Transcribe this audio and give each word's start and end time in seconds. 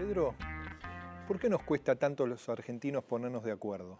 Pedro, 0.00 0.34
¿por 1.28 1.38
qué 1.38 1.50
nos 1.50 1.62
cuesta 1.62 1.94
tanto 1.94 2.26
los 2.26 2.48
argentinos 2.48 3.04
ponernos 3.04 3.44
de 3.44 3.52
acuerdo? 3.52 3.98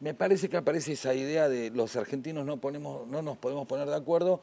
Me 0.00 0.14
parece 0.14 0.48
que 0.48 0.56
aparece 0.56 0.92
esa 0.92 1.12
idea 1.12 1.46
de 1.46 1.68
los 1.68 1.94
argentinos 1.94 2.46
no, 2.46 2.56
ponemos, 2.56 3.06
no 3.06 3.20
nos 3.20 3.36
podemos 3.36 3.66
poner 3.66 3.86
de 3.86 3.94
acuerdo 3.94 4.40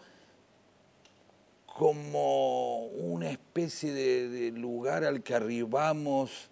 como 1.66 2.86
una 2.90 3.32
especie 3.32 3.92
de, 3.92 4.52
lugar 4.52 5.04
al 5.04 5.24
que 5.24 5.34
arribamos 5.34 6.52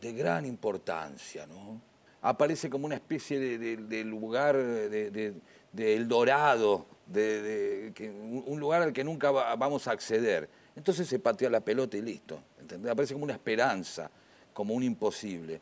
de 0.00 0.12
gran 0.12 0.44
importancia, 0.44 1.46
¿no? 1.46 1.80
Aparece 2.22 2.68
como 2.68 2.86
una 2.86 2.96
especie 2.96 3.38
de, 3.38 4.04
lugar 4.04 4.56
de, 4.56 6.04
Dorado, 6.04 6.84
un 7.14 8.58
lugar 8.58 8.82
al 8.82 8.92
que 8.92 9.04
nunca 9.04 9.30
vamos 9.30 9.86
a 9.86 9.92
acceder. 9.92 10.48
Entonces 10.76 11.08
se 11.08 11.18
patea 11.18 11.50
la 11.50 11.60
pelota 11.60 11.96
y 11.96 12.02
listo. 12.02 12.40
Aparece 12.88 13.14
como 13.14 13.24
una 13.24 13.34
esperanza, 13.34 14.10
como 14.52 14.74
un 14.74 14.82
imposible. 14.82 15.60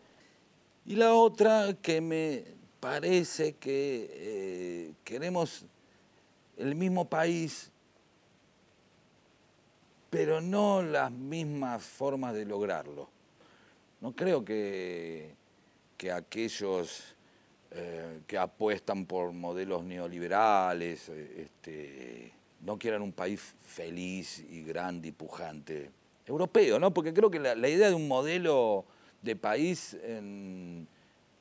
Y 0.87 0.96
la 0.96 1.14
otra 1.14 1.74
que 1.80 2.00
me 2.00 2.45
parece 2.80 3.55
que 3.55 4.10
eh, 4.12 4.92
queremos 5.05 5.64
el 6.56 6.74
mismo 6.74 7.09
país, 7.09 7.70
pero 10.10 10.41
no 10.41 10.83
las 10.83 11.11
mismas 11.11 11.83
formas 11.83 12.34
de 12.34 12.45
lograrlo. 12.45 13.09
No 14.00 14.12
creo 14.12 14.45
que, 14.45 15.34
que 15.97 16.12
aquellos 16.12 17.16
eh, 17.70 18.20
que 18.27 18.38
apuestan 18.38 19.05
por 19.05 19.33
modelos 19.33 19.84
neoliberales 19.84 21.11
eh, 21.11 21.42
este, 21.42 22.33
no 22.61 22.79
quieran 22.79 23.03
un 23.03 23.12
país 23.12 23.55
feliz 23.65 24.45
y 24.51 24.62
grande 24.62 25.09
y 25.09 25.12
pujante. 25.12 25.91
Europeo, 26.27 26.79
¿no? 26.79 26.93
Porque 26.93 27.15
creo 27.15 27.31
que 27.31 27.39
la, 27.39 27.69
idea 27.69 27.89
de 27.89 27.95
un 27.95 28.07
modelo 28.07 28.84
de 29.23 29.34
país 29.37 29.95
en, 30.03 30.87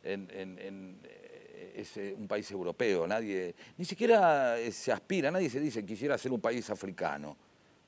eh, 0.04 1.74
es 1.76 1.98
un 2.18 2.28
país 2.28 2.50
europeo. 2.52 3.06
Nadie, 3.06 3.54
ni 3.78 3.86
siquiera 3.86 4.56
se 4.72 4.92
aspira, 4.92 5.30
nadie 5.30 5.50
se 5.50 5.60
dice 5.60 5.86
quisiera 5.86 6.18
ser 6.18 6.32
un 6.32 6.40
país 6.40 6.70
africano 6.70 7.36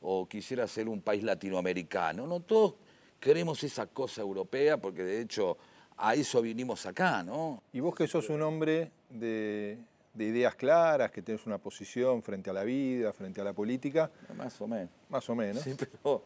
o 0.02 0.27
quisiera 0.27 0.67
ser 0.67 0.89
un 0.89 1.02
país 1.02 1.23
latinoamericano. 1.23 2.27
No, 2.27 2.41
todos 2.41 2.75
queremos 3.19 3.64
esa 3.64 3.88
cosa 3.88 4.21
europea 4.21 4.77
porque 4.77 5.03
de 5.03 5.21
hecho 5.21 5.58
a 5.97 6.16
eso 6.16 6.41
vinimos 6.41 6.86
acá, 6.86 7.23
¿no? 7.23 7.64
Y 7.73 7.80
vos 7.80 7.93
que 7.93 8.08
sos 8.08 8.30
un 8.30 8.41
hombre 8.41 8.91
de, 9.09 9.77
ideas 10.17 10.55
claras, 10.55 11.11
que 11.11 11.21
tenés 11.21 11.45
una 11.45 11.57
posición 11.57 12.23
frente 12.23 12.49
a 12.49 12.53
la 12.53 12.63
vida, 12.63 13.13
frente 13.13 13.41
a 13.41 13.43
la 13.43 13.53
política. 13.53 14.11
Más 14.35 14.59
o 14.61 14.67
menos. 14.67 14.89
Más 15.09 15.29
o 15.29 15.35
menos. 15.35 15.63
Sí, 15.63 15.75
pero... 15.77 16.23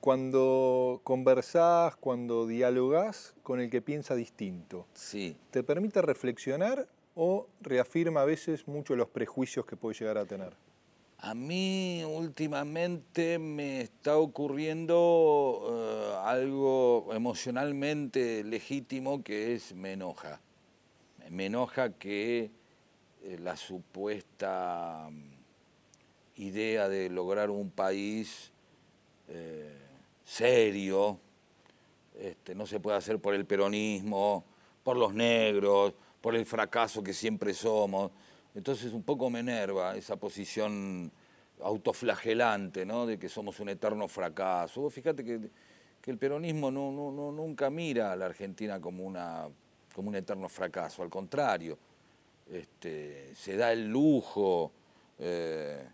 Cuando 0.00 1.00
conversás, 1.02 1.96
cuando 1.96 2.46
dialogás 2.46 3.34
con 3.42 3.60
el 3.60 3.68
que 3.68 3.82
piensa 3.82 4.14
distinto, 4.14 4.86
sí. 4.94 5.36
¿te 5.50 5.64
permite 5.64 6.00
reflexionar 6.02 6.86
o 7.16 7.48
reafirma 7.60 8.20
a 8.20 8.24
veces 8.24 8.68
mucho 8.68 8.94
los 8.94 9.08
prejuicios 9.08 9.66
que 9.66 9.76
puede 9.76 9.98
llegar 9.98 10.16
a 10.16 10.24
tener? 10.24 10.54
A 11.18 11.34
mí 11.34 12.04
últimamente 12.04 13.40
me 13.40 13.80
está 13.80 14.18
ocurriendo 14.18 15.66
eh, 15.68 16.16
algo 16.22 17.08
emocionalmente 17.12 18.44
legítimo 18.44 19.24
que 19.24 19.54
es 19.54 19.74
me 19.74 19.94
enoja. 19.94 20.40
Me 21.28 21.46
enoja 21.46 21.90
que 21.90 22.52
la 23.36 23.56
supuesta 23.56 25.08
mm, 25.10 26.40
idea 26.40 26.88
de 26.88 27.10
lograr 27.10 27.50
un 27.50 27.70
país 27.70 28.52
eh, 29.28 29.76
serio 30.24 31.18
este, 32.18 32.54
no 32.54 32.66
se 32.66 32.80
puede 32.80 32.96
hacer 32.96 33.20
por 33.20 33.34
el 33.34 33.44
peronismo, 33.44 34.44
por 34.82 34.96
los 34.96 35.14
negros, 35.14 35.94
por 36.20 36.34
el 36.34 36.46
fracaso 36.46 37.02
que 37.02 37.12
siempre 37.12 37.54
somos. 37.54 38.10
Entonces 38.54 38.92
un 38.92 39.02
poco 39.02 39.30
me 39.30 39.40
enerva 39.40 39.96
esa 39.96 40.16
posición 40.16 41.12
autoflagelante, 41.62 42.84
¿no? 42.84 43.06
de 43.06 43.18
que 43.18 43.28
somos 43.28 43.60
un 43.60 43.68
eterno 43.68 44.08
fracaso. 44.08 44.90
fíjate 44.90 45.24
que, 45.24 45.50
que 46.00 46.10
el 46.10 46.18
peronismo 46.18 46.70
no, 46.70 46.90
no, 46.90 47.32
nunca 47.32 47.70
mira 47.70 48.12
a 48.12 48.16
la 48.16 48.26
Argentina 48.26 48.80
como, 48.80 49.04
una, 49.04 49.48
como 49.94 50.08
un 50.08 50.16
eterno 50.16 50.48
fracaso, 50.48 51.02
al 51.02 51.10
contrario, 51.10 51.78
este, 52.52 53.34
se 53.34 53.56
da 53.56 53.72
el 53.72 53.88
lujo 53.88 54.72
eh, 55.18 55.84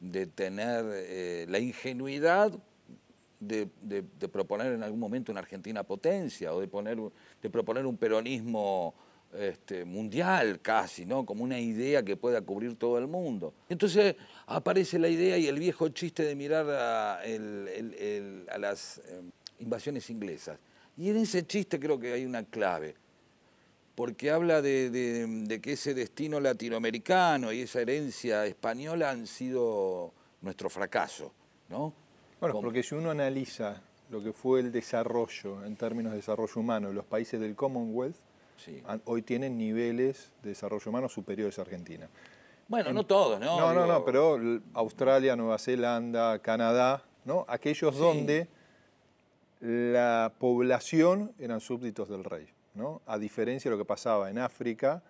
de 0.00 0.26
tener 0.26 0.84
eh, 0.88 1.46
la 1.48 1.58
ingenuidad 1.58 2.52
de, 3.40 3.68
de, 3.82 4.28
proponer 4.28 4.72
en 4.72 4.82
algún 4.82 5.00
momento 5.00 5.32
una 5.32 5.40
Argentina 5.40 5.82
potencia 5.82 6.54
o 6.54 6.60
de, 6.60 6.68
poner, 6.68 6.96
de 7.42 7.50
proponer 7.50 7.86
un 7.86 7.96
peronismo 7.96 8.94
este, 9.32 9.84
mundial 9.84 10.60
casi, 10.60 11.06
¿no? 11.06 11.24
como 11.24 11.42
una 11.42 11.58
idea 11.58 12.02
que 12.02 12.16
pueda 12.16 12.42
cubrir 12.42 12.76
todo 12.76 12.98
el 12.98 13.06
mundo. 13.06 13.54
Entonces 13.68 14.14
aparece 14.46 14.98
la 14.98 15.08
idea 15.08 15.38
y 15.38 15.48
el 15.48 15.58
viejo 15.58 15.88
chiste 15.88 16.22
de 16.22 16.34
mirar 16.34 16.68
a, 16.68 17.22
las 18.58 19.00
em, 19.08 19.30
invasiones 19.58 20.08
inglesas. 20.10 20.58
Y 20.96 21.08
en 21.08 21.16
ese 21.16 21.46
chiste 21.46 21.80
creo 21.80 21.98
que 21.98 22.12
hay 22.12 22.26
una 22.26 22.44
clave, 22.44 22.94
porque 23.94 24.30
habla 24.30 24.62
de, 24.62 25.60
que 25.62 25.72
ese 25.72 25.94
destino 25.94 26.40
latinoamericano 26.40 27.52
y 27.52 27.62
esa 27.62 27.80
herencia 27.80 28.46
española 28.46 29.10
han 29.10 29.26
sido 29.26 30.12
nuestro 30.40 30.70
fracaso. 30.70 31.32
¿no? 31.68 31.92
Bueno, 32.40 32.60
porque 32.60 32.82
si 32.82 32.94
uno 32.94 33.10
analiza 33.10 33.82
lo 34.10 34.22
que 34.22 34.32
fue 34.32 34.60
el 34.60 34.72
desarrollo 34.72 35.64
en 35.64 35.76
términos 35.76 36.12
de 36.12 36.18
desarrollo 36.18 36.60
humano 36.60 36.92
los 36.92 37.04
países 37.04 37.40
del 37.40 37.54
Commonwealth, 37.54 38.16
Hoy 39.06 39.22
tienen 39.22 39.58
niveles 39.58 40.32
de 40.42 40.50
desarrollo 40.50 40.88
humano 40.88 41.08
superiores 41.08 41.58
a 41.58 41.62
Argentina. 41.62 42.08
Bueno, 42.68 42.92
no 42.92 43.04
todos, 43.04 43.40
¿no? 43.40 43.58
No, 43.58 43.74
no, 43.74 43.86
no, 43.86 44.04
pero 44.04 44.38
Australia, 44.74 45.36
Nueva 45.36 45.58
Zelanda, 45.58 46.38
Canadá, 46.38 47.02
¿no? 47.24 47.44
Aquellos 47.48 47.96
donde 47.96 48.48
la 49.60 50.32
población 50.38 51.32
eran 51.38 51.60
súbditos 51.60 52.08
del 52.08 52.24
rey, 52.24 52.46
A 53.06 53.18
diferencia 53.18 53.70
de 53.70 53.76
lo 53.76 53.82
que 53.82 53.86
pasaba 53.86 54.30
en 54.30 54.38
África, 54.38 55.02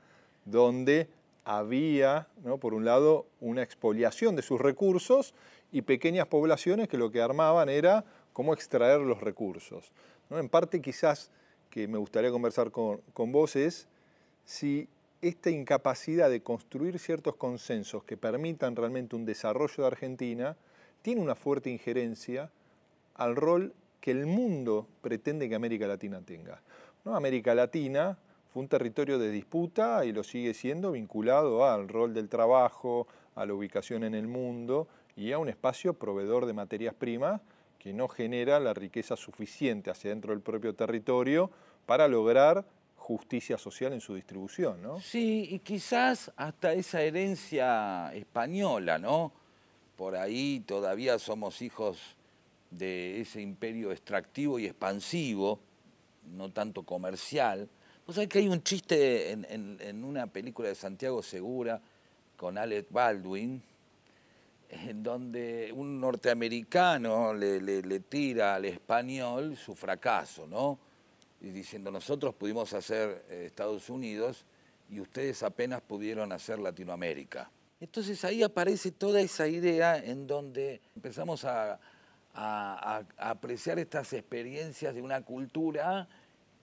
donde 0.45 1.09
había, 1.45 2.29
por 2.61 2.75
un 2.75 2.85
lado, 2.85 3.27
una 3.41 3.63
expoliación 3.63 4.37
de 4.37 4.43
sus 4.43 4.61
recursos 4.61 5.35
y 5.71 5.83
pequeñas 5.83 6.27
poblaciones 6.27 6.89
que 6.89 6.99
lo 6.99 7.11
que 7.11 7.21
armaban 7.21 7.69
era 7.69 8.05
cómo 8.33 8.53
extraer 8.53 9.01
los 9.01 9.21
recursos. 9.21 9.93
¿no? 10.31 10.39
En 10.39 10.49
parte 10.49 10.81
quizás 10.81 11.31
que 11.71 11.89
me 11.89 11.99
gustaría 11.99 12.31
conversar 12.31 12.71
con, 12.71 13.01
vos 13.15 13.57
es 13.57 13.89
si 14.45 14.89
esta 15.23 15.51
incapacidad 15.51 16.29
de 16.29 16.43
construir 16.43 16.99
ciertos 16.99 17.37
consensos 17.37 18.05
que 18.05 18.17
permitan 18.17 18.77
realmente 18.77 19.17
un 19.17 19.25
desarrollo 19.25 19.75
de 19.79 19.87
Argentina 19.87 20.57
tiene 21.01 21.21
una 21.21 21.35
fuerte 21.35 21.71
injerencia 21.71 22.51
al 23.15 23.37
rol 23.37 23.73
que 24.01 24.11
el 24.11 24.27
mundo 24.27 24.87
pretende 25.01 25.49
que 25.49 25.55
América 25.55 25.87
Latina 25.87 26.21
tenga. 26.21 26.61
¿No? 27.05 27.17
América 27.17 27.55
Latina 27.55 28.17
fue 28.53 28.63
un 28.63 28.69
territorio 28.69 29.19
de 29.19 29.31
disputa 29.31 30.05
y 30.05 30.13
lo 30.13 30.23
sigue 30.23 30.55
siendo 30.55 30.93
vinculado 30.93 31.65
al 31.65 31.89
rol 31.89 32.15
del 32.15 32.29
trabajo, 32.29 33.07
a 33.35 33.47
la 33.47 33.55
ubicación 33.55 34.05
en 34.05 34.15
el 34.15 34.29
mundo 34.29 34.89
y 35.17 35.33
a 35.33 35.39
un 35.39 35.49
espacio 35.49 35.95
proveedor 35.95 36.47
de 36.47 36.53
materias 36.53 36.95
primas 36.95 37.41
que 37.79 37.93
no 37.93 38.09
genera 38.09 38.61
la 38.61 38.75
riqueza 38.75 39.17
suficiente 39.17 39.91
hacia 39.91 40.11
dentro 40.11 40.33
del 40.33 40.41
propio 40.41 40.75
territorio 40.75 41.51
para 41.87 42.07
lograr 42.07 42.65
justicia 42.97 43.59
social 43.59 43.93
en 43.93 44.01
su 44.01 44.15
distribución, 44.15 44.81
¿no? 44.81 45.01
Sí, 45.01 45.49
y 45.51 45.59
quizás 45.59 46.31
hasta 46.37 46.73
esa 46.73 47.03
herencia 47.03 48.15
española, 48.15 48.99
¿no? 48.99 49.33
Por 49.97 50.15
ahí 50.15 50.61
todavía 50.61 51.19
somos 51.19 51.61
hijos 51.63 51.99
de 52.71 53.21
ese 53.21 53.41
imperio 53.41 53.91
extractivo 53.91 54.59
y 54.59 54.67
expansivo, 54.67 55.59
no 56.25 56.53
tanto 56.53 56.83
comercial. 56.85 57.69
Vos 58.07 58.17
sabés 58.17 58.29
que 58.29 58.39
hay 58.41 58.49
un 58.49 58.63
chiste 58.63 59.31
en, 59.31 60.05
una 60.05 60.27
película 60.27 60.69
de 60.69 60.75
Santiago 60.75 61.23
Segura 61.23 61.81
con 62.37 62.59
Alec 62.59 62.87
Baldwin, 62.91 63.63
en 64.69 65.03
donde 65.03 65.73
un 65.75 66.01
norteamericano 66.01 67.35
le, 67.35 68.01
tira 68.01 68.57
al 68.57 68.65
español 68.65 69.57
su 69.57 69.75
fracaso, 69.75 70.47
¿no? 70.47 70.79
Y 71.41 71.51
diciendo, 71.51 71.91
nosotros 71.91 72.35
pudimos 72.35 72.73
hacer 72.73 73.25
eh, 73.29 73.45
Estados 73.47 73.91
Unidos 73.91 74.45
y 74.89 75.01
ustedes 75.01 75.43
apenas 75.43 75.81
pudieron 75.81 76.33
hacer 76.33 76.59
Latinoamérica. 76.59 77.51
Entonces 77.81 78.25
ahí 78.25 78.43
aparece 78.45 78.93
toda 78.93 79.21
esa 79.21 79.49
idea 79.49 79.97
en 79.97 80.27
donde 80.27 80.81
empezamos 80.95 81.45
a, 81.45 81.81
apreciar 82.35 83.79
estas 83.79 84.13
experiencias 84.13 84.95
de 84.95 85.03
una 85.03 85.23
cultura 85.23 86.09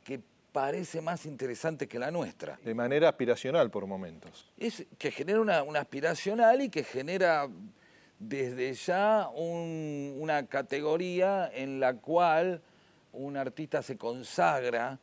que 0.04 0.20
parece 0.52 1.02
más 1.02 1.26
interesante 1.26 1.88
que 1.88 2.00
la 2.00 2.12
nuestra. 2.12 2.60
De 2.64 2.74
manera 2.74 3.10
aspiracional 3.10 3.70
por 3.70 3.86
momentos. 3.86 4.52
Es 4.58 4.86
que 4.98 5.12
genera 5.12 5.40
una, 5.40 5.64
una 5.64 5.82
aspiracional 5.82 6.62
y 6.62 6.70
que 6.70 6.84
genera 6.84 7.48
desde 8.20 8.74
ya 8.74 9.30
una 9.34 10.46
categoría 10.48 11.50
en 11.54 11.80
la 11.80 11.96
cual 11.96 12.62
un 13.14 13.38
artista 13.38 13.82
se 13.82 13.98
consagra 13.98 15.00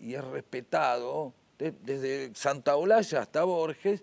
y 0.00 0.14
es 0.14 0.24
respetado 0.24 1.32
desde 1.58 2.34
Santa 2.34 2.76
Olalla 2.76 3.20
hasta 3.20 3.44
Borges 3.44 4.02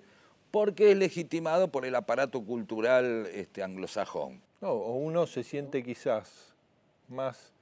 porque 0.52 0.92
es 0.92 0.98
legitimado 0.98 1.70
por 1.70 1.86
el 1.86 1.96
aparato 1.96 2.42
cultural 2.44 3.28
este, 3.34 3.64
anglosajón. 3.64 4.42
No, 4.62 4.72
o 4.72 4.96
uno 4.96 5.26
se 5.26 5.44
siente 5.44 5.84
quizás 5.84 6.54
más, 7.08 7.54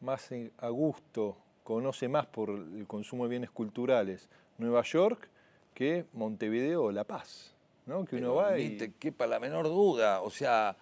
más 0.00 0.30
a 0.58 0.68
gusto, 0.68 1.36
conoce 1.64 2.08
más 2.08 2.26
por 2.26 2.50
el 2.50 2.86
consumo 2.86 3.24
de 3.24 3.30
bienes 3.30 3.50
culturales 3.50 4.28
Nueva 4.58 4.82
York 4.82 5.28
que 5.74 6.06
Montevideo 6.12 6.84
o 6.84 6.92
La 6.92 7.04
Paz, 7.04 7.54
¿no? 7.84 8.04
Que 8.04 8.16
uno 8.16 8.36
va 8.36 8.58
y... 8.58 8.76
te 8.78 8.92
quepa 8.92 9.26
la 9.26 9.40
menor 9.40 9.66
duda, 9.66 10.22
o 10.22 10.30
sea, 10.30 10.76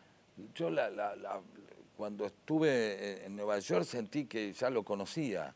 yo 0.54 0.70
cuando 1.96 2.26
estuve 2.26 3.24
en 3.24 3.34
Nueva 3.34 3.58
York 3.58 3.84
sentí 3.84 4.26
que 4.26 4.52
ya 4.52 4.70
lo 4.70 4.82
conocía. 4.82 5.54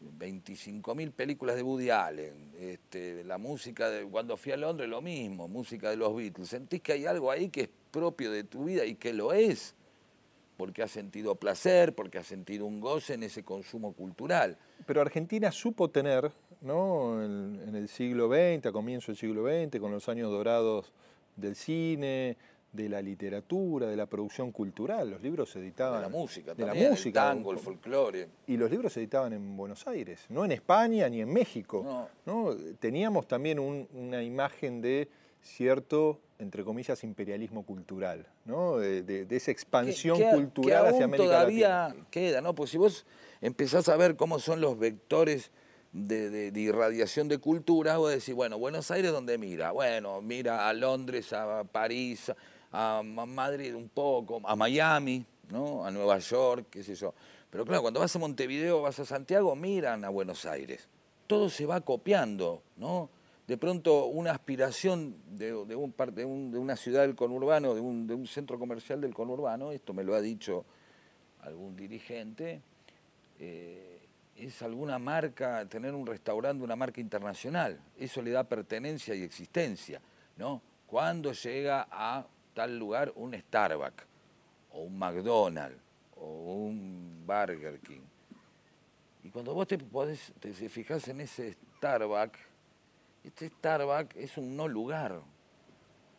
25.000 0.00 1.10
películas 1.10 1.56
de 1.56 1.62
Woody 1.64 1.90
Allen, 1.90 2.52
este, 2.56 3.24
la 3.24 3.36
música 3.36 3.90
de 3.90 4.04
cuando 4.04 4.36
fui 4.36 4.52
a 4.52 4.56
Londres 4.56 4.88
lo 4.88 5.02
mismo, 5.02 5.48
música 5.48 5.90
de 5.90 5.96
los 5.96 6.14
Beatles. 6.14 6.48
Sentís 6.48 6.80
que 6.82 6.92
hay 6.92 7.06
algo 7.06 7.32
ahí 7.32 7.48
que 7.48 7.62
es 7.62 7.70
propio 7.90 8.30
de 8.30 8.44
tu 8.44 8.64
vida 8.64 8.84
y 8.84 8.94
que 8.94 9.12
lo 9.12 9.32
es, 9.32 9.74
porque 10.56 10.82
has 10.82 10.90
sentido 10.90 11.36
placer, 11.36 11.94
porque 11.94 12.18
has 12.18 12.26
sentido 12.26 12.66
un 12.66 12.80
goce 12.80 13.14
en 13.14 13.22
ese 13.22 13.44
consumo 13.44 13.92
cultural. 13.92 14.58
Pero 14.86 15.00
Argentina 15.00 15.52
supo 15.52 15.88
tener, 15.88 16.32
¿no? 16.60 17.22
en, 17.22 17.60
en 17.66 17.74
el 17.74 17.88
siglo 17.88 18.28
XX, 18.28 18.66
a 18.66 18.72
comienzo 18.72 19.12
del 19.12 19.16
siglo 19.16 19.44
XX, 19.46 19.78
con 19.80 19.92
los 19.92 20.08
años 20.08 20.30
dorados 20.30 20.92
del 21.36 21.54
cine, 21.54 22.36
de 22.72 22.88
la 22.88 23.00
literatura, 23.00 23.86
de 23.86 23.96
la 23.96 24.06
producción 24.06 24.52
cultural. 24.52 25.10
Los 25.10 25.22
libros 25.22 25.50
se 25.50 25.60
editaban. 25.60 26.00
De 26.00 26.02
la 26.02 26.08
música, 26.08 26.54
de 26.54 26.64
también, 26.64 26.84
la 26.84 26.90
música, 26.90 27.30
el 27.30 27.36
tango, 27.36 27.52
el 27.52 27.58
folclore. 27.58 28.28
Y 28.46 28.56
los 28.56 28.70
libros 28.70 28.92
se 28.92 29.00
editaban 29.00 29.32
en 29.32 29.56
Buenos 29.56 29.86
Aires, 29.86 30.26
no 30.28 30.44
en 30.44 30.52
España 30.52 31.08
ni 31.08 31.20
en 31.20 31.32
México. 31.32 32.08
No. 32.26 32.54
Teníamos 32.78 33.26
también 33.26 33.58
una 33.58 34.22
imagen 34.22 34.80
de 34.80 35.08
cierto, 35.40 36.20
entre 36.38 36.64
comillas, 36.64 37.02
imperialismo 37.02 37.64
cultural, 37.64 38.26
¿no? 38.44 38.78
de, 38.78 39.26
esa 39.30 39.50
expansión 39.50 40.20
cultural 40.30 40.86
hacia 40.86 41.04
América 41.04 41.28
todavía 41.28 41.96
queda, 42.10 42.40
¿no? 42.40 42.54
Pues 42.54 42.70
si 42.70 42.78
vos 42.78 43.06
empezás 43.40 43.88
a 43.88 43.96
ver 43.96 44.16
cómo 44.16 44.38
son 44.38 44.60
los 44.60 44.78
vectores 44.78 45.50
de, 45.92 46.52
irradiación 46.54 47.28
de 47.28 47.38
cultura, 47.38 47.96
vos 47.96 48.12
decís, 48.12 48.34
bueno, 48.34 48.58
Buenos 48.58 48.90
Aires, 48.90 49.10
¿dónde 49.10 49.36
mira? 49.36 49.72
Bueno, 49.72 50.20
mira 50.20 50.68
a 50.68 50.72
Londres, 50.72 51.32
a 51.32 51.64
París, 51.64 52.32
a 52.70 53.02
Madrid 53.02 53.74
un 53.74 53.88
poco, 53.88 54.40
a 54.44 54.54
Miami, 54.54 55.24
¿no? 55.50 55.84
a 55.84 55.90
Nueva 55.90 56.18
York, 56.18 56.66
qué 56.70 56.84
sé 56.84 56.94
yo. 56.94 57.14
Pero 57.50 57.64
claro, 57.64 57.82
cuando 57.82 58.00
vas 58.00 58.14
a 58.14 58.18
Montevideo, 58.18 58.82
vas 58.82 58.98
a 59.00 59.06
Santiago, 59.06 59.56
miran 59.56 60.04
a 60.04 60.10
Buenos 60.10 60.44
Aires. 60.44 60.86
Todo 61.26 61.48
se 61.50 61.66
va 61.66 61.80
copiando, 61.80 62.62
¿no? 62.76 63.10
De 63.48 63.56
pronto 63.56 64.04
una 64.04 64.32
aspiración 64.32 65.16
de, 65.26 65.54
un, 65.54 65.66
de, 65.66 66.24
un, 66.26 66.50
de 66.50 66.58
una 66.58 66.76
ciudad 66.76 67.00
del 67.00 67.16
conurbano, 67.16 67.74
de 67.74 67.80
un, 67.80 68.06
de 68.06 68.12
un, 68.12 68.26
centro 68.26 68.58
comercial 68.58 69.00
del 69.00 69.14
conurbano, 69.14 69.72
esto 69.72 69.94
me 69.94 70.04
lo 70.04 70.14
ha 70.14 70.20
dicho 70.20 70.66
algún 71.40 71.74
dirigente, 71.74 72.60
eh, 73.38 74.06
es 74.36 74.60
alguna 74.60 74.98
marca, 74.98 75.66
tener 75.66 75.94
un 75.94 76.06
restaurante, 76.06 76.62
una 76.62 76.76
marca 76.76 77.00
internacional. 77.00 77.80
Eso 77.96 78.20
le 78.20 78.32
da 78.32 78.44
pertenencia 78.44 79.14
y 79.14 79.22
existencia, 79.22 80.02
¿no? 80.36 80.60
Cuando 80.86 81.32
llega 81.32 81.88
a 81.90 82.26
tal 82.52 82.78
lugar 82.78 83.14
un 83.16 83.32
Starbucks 83.32 84.04
o 84.72 84.82
un 84.82 84.98
McDonald's 84.98 85.80
o 86.16 86.54
un 86.66 87.24
Burger 87.26 87.80
King. 87.80 88.02
Y 89.24 89.30
cuando 89.30 89.54
vos 89.54 89.66
te, 89.66 89.78
podés, 89.78 90.34
te 90.38 90.52
fijas 90.52 91.08
en 91.08 91.22
ese 91.22 91.56
Starbucks, 91.78 92.57
este 93.24 93.48
Starbucks 93.48 94.16
es 94.16 94.36
un 94.38 94.56
no 94.56 94.68
lugar. 94.68 95.20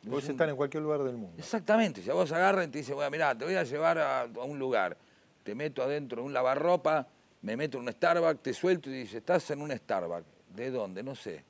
Puedes 0.08 0.30
estar 0.30 0.48
en 0.48 0.56
cualquier 0.56 0.84
lugar 0.84 1.04
del 1.04 1.18
mundo. 1.18 1.36
Exactamente. 1.38 2.02
Si 2.02 2.10
a 2.10 2.14
vos 2.14 2.32
agarran 2.32 2.70
y 2.70 2.72
te 2.72 2.78
dicen, 2.80 2.96
bueno, 2.96 3.12
mirá, 3.12 3.38
te 3.38 3.46
voy 3.46 3.56
a 3.56 3.64
llevar 3.64 3.98
a, 4.00 4.28
un 4.44 4.58
lugar, 4.58 4.98
te 5.44 5.54
meto 5.56 5.84
adentro 5.84 6.22
de 6.22 6.28
un 6.28 6.34
lavarropa, 6.34 7.08
me 7.42 7.58
meto 7.58 7.78
en 7.78 7.84
un 7.84 7.92
Starbucks, 7.92 8.42
te 8.42 8.54
suelto 8.54 8.90
y 8.90 8.94
dices, 8.94 9.16
estás 9.16 9.50
en 9.52 9.62
un 9.62 9.72
Starbucks. 9.72 10.26
¿De 10.56 10.72
dónde? 10.72 11.04
No 11.04 11.16
sé 11.16 11.44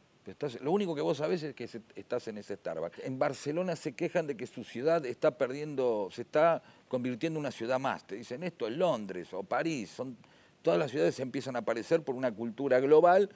lo 0.62 0.72
único 0.72 0.96
que 0.96 1.02
vos 1.02 1.18
sabés 1.18 1.44
es 1.44 1.56
que 1.56 1.68
estás 1.96 2.28
en 2.28 2.38
ese 2.38 2.56
Starbucks. 2.56 3.00
En 3.00 3.18
Barcelona 3.18 3.76
se 3.76 3.94
quejan 3.94 4.28
de 4.28 4.36
que 4.36 4.48
su 4.48 4.64
ciudad 4.64 5.06
está 5.06 5.38
perdiendo, 5.38 6.10
se 6.12 6.24
está 6.24 6.62
convirtiendo 6.88 7.40
en 7.40 7.42
una 7.42 7.52
ciudad 7.52 7.80
más. 7.80 8.06
Te 8.06 8.16
dicen 8.16 8.44
esto 8.44 8.68
es 8.68 8.76
Londres 8.76 9.34
o 9.34 9.44
París. 9.44 9.90
Son, 9.90 10.18
todas 10.62 10.78
las 10.78 10.92
ciudades 10.92 11.20
empiezan 11.20 11.56
a 11.56 11.60
aparecer 11.60 12.04
por 12.04 12.16
una 12.16 12.32
cultura 12.32 12.80
global 12.80 13.30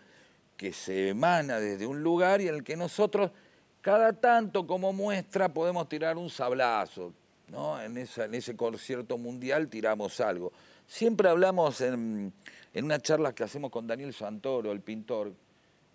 que 0.63 0.71
se 0.71 1.09
emana 1.09 1.59
desde 1.59 1.85
un 1.85 2.01
lugar 2.01 2.39
y 2.39 2.47
en 2.47 2.55
el 2.55 2.63
que 2.63 2.77
nosotros, 2.77 3.31
cada 3.81 4.13
tanto 4.13 4.65
como 4.65 4.93
muestra, 4.93 5.53
podemos 5.53 5.89
tirar 5.89 6.17
un 6.17 6.29
sablazo. 6.29 7.11
¿no? 7.49 7.81
En, 7.81 7.97
ese 7.97 8.55
concierto 8.55 9.17
mundial 9.17 9.67
tiramos 9.67 10.21
algo. 10.21 10.53
Siempre 10.87 11.27
hablamos 11.27 11.81
en, 11.81 12.31
en 12.73 12.85
una 12.85 12.97
charla 12.97 13.35
que 13.35 13.43
hacemos 13.43 13.71
con 13.71 13.87
Daniel 13.87 14.13
Santoro, 14.13 14.71
el 14.71 14.79
pintor, 14.79 15.33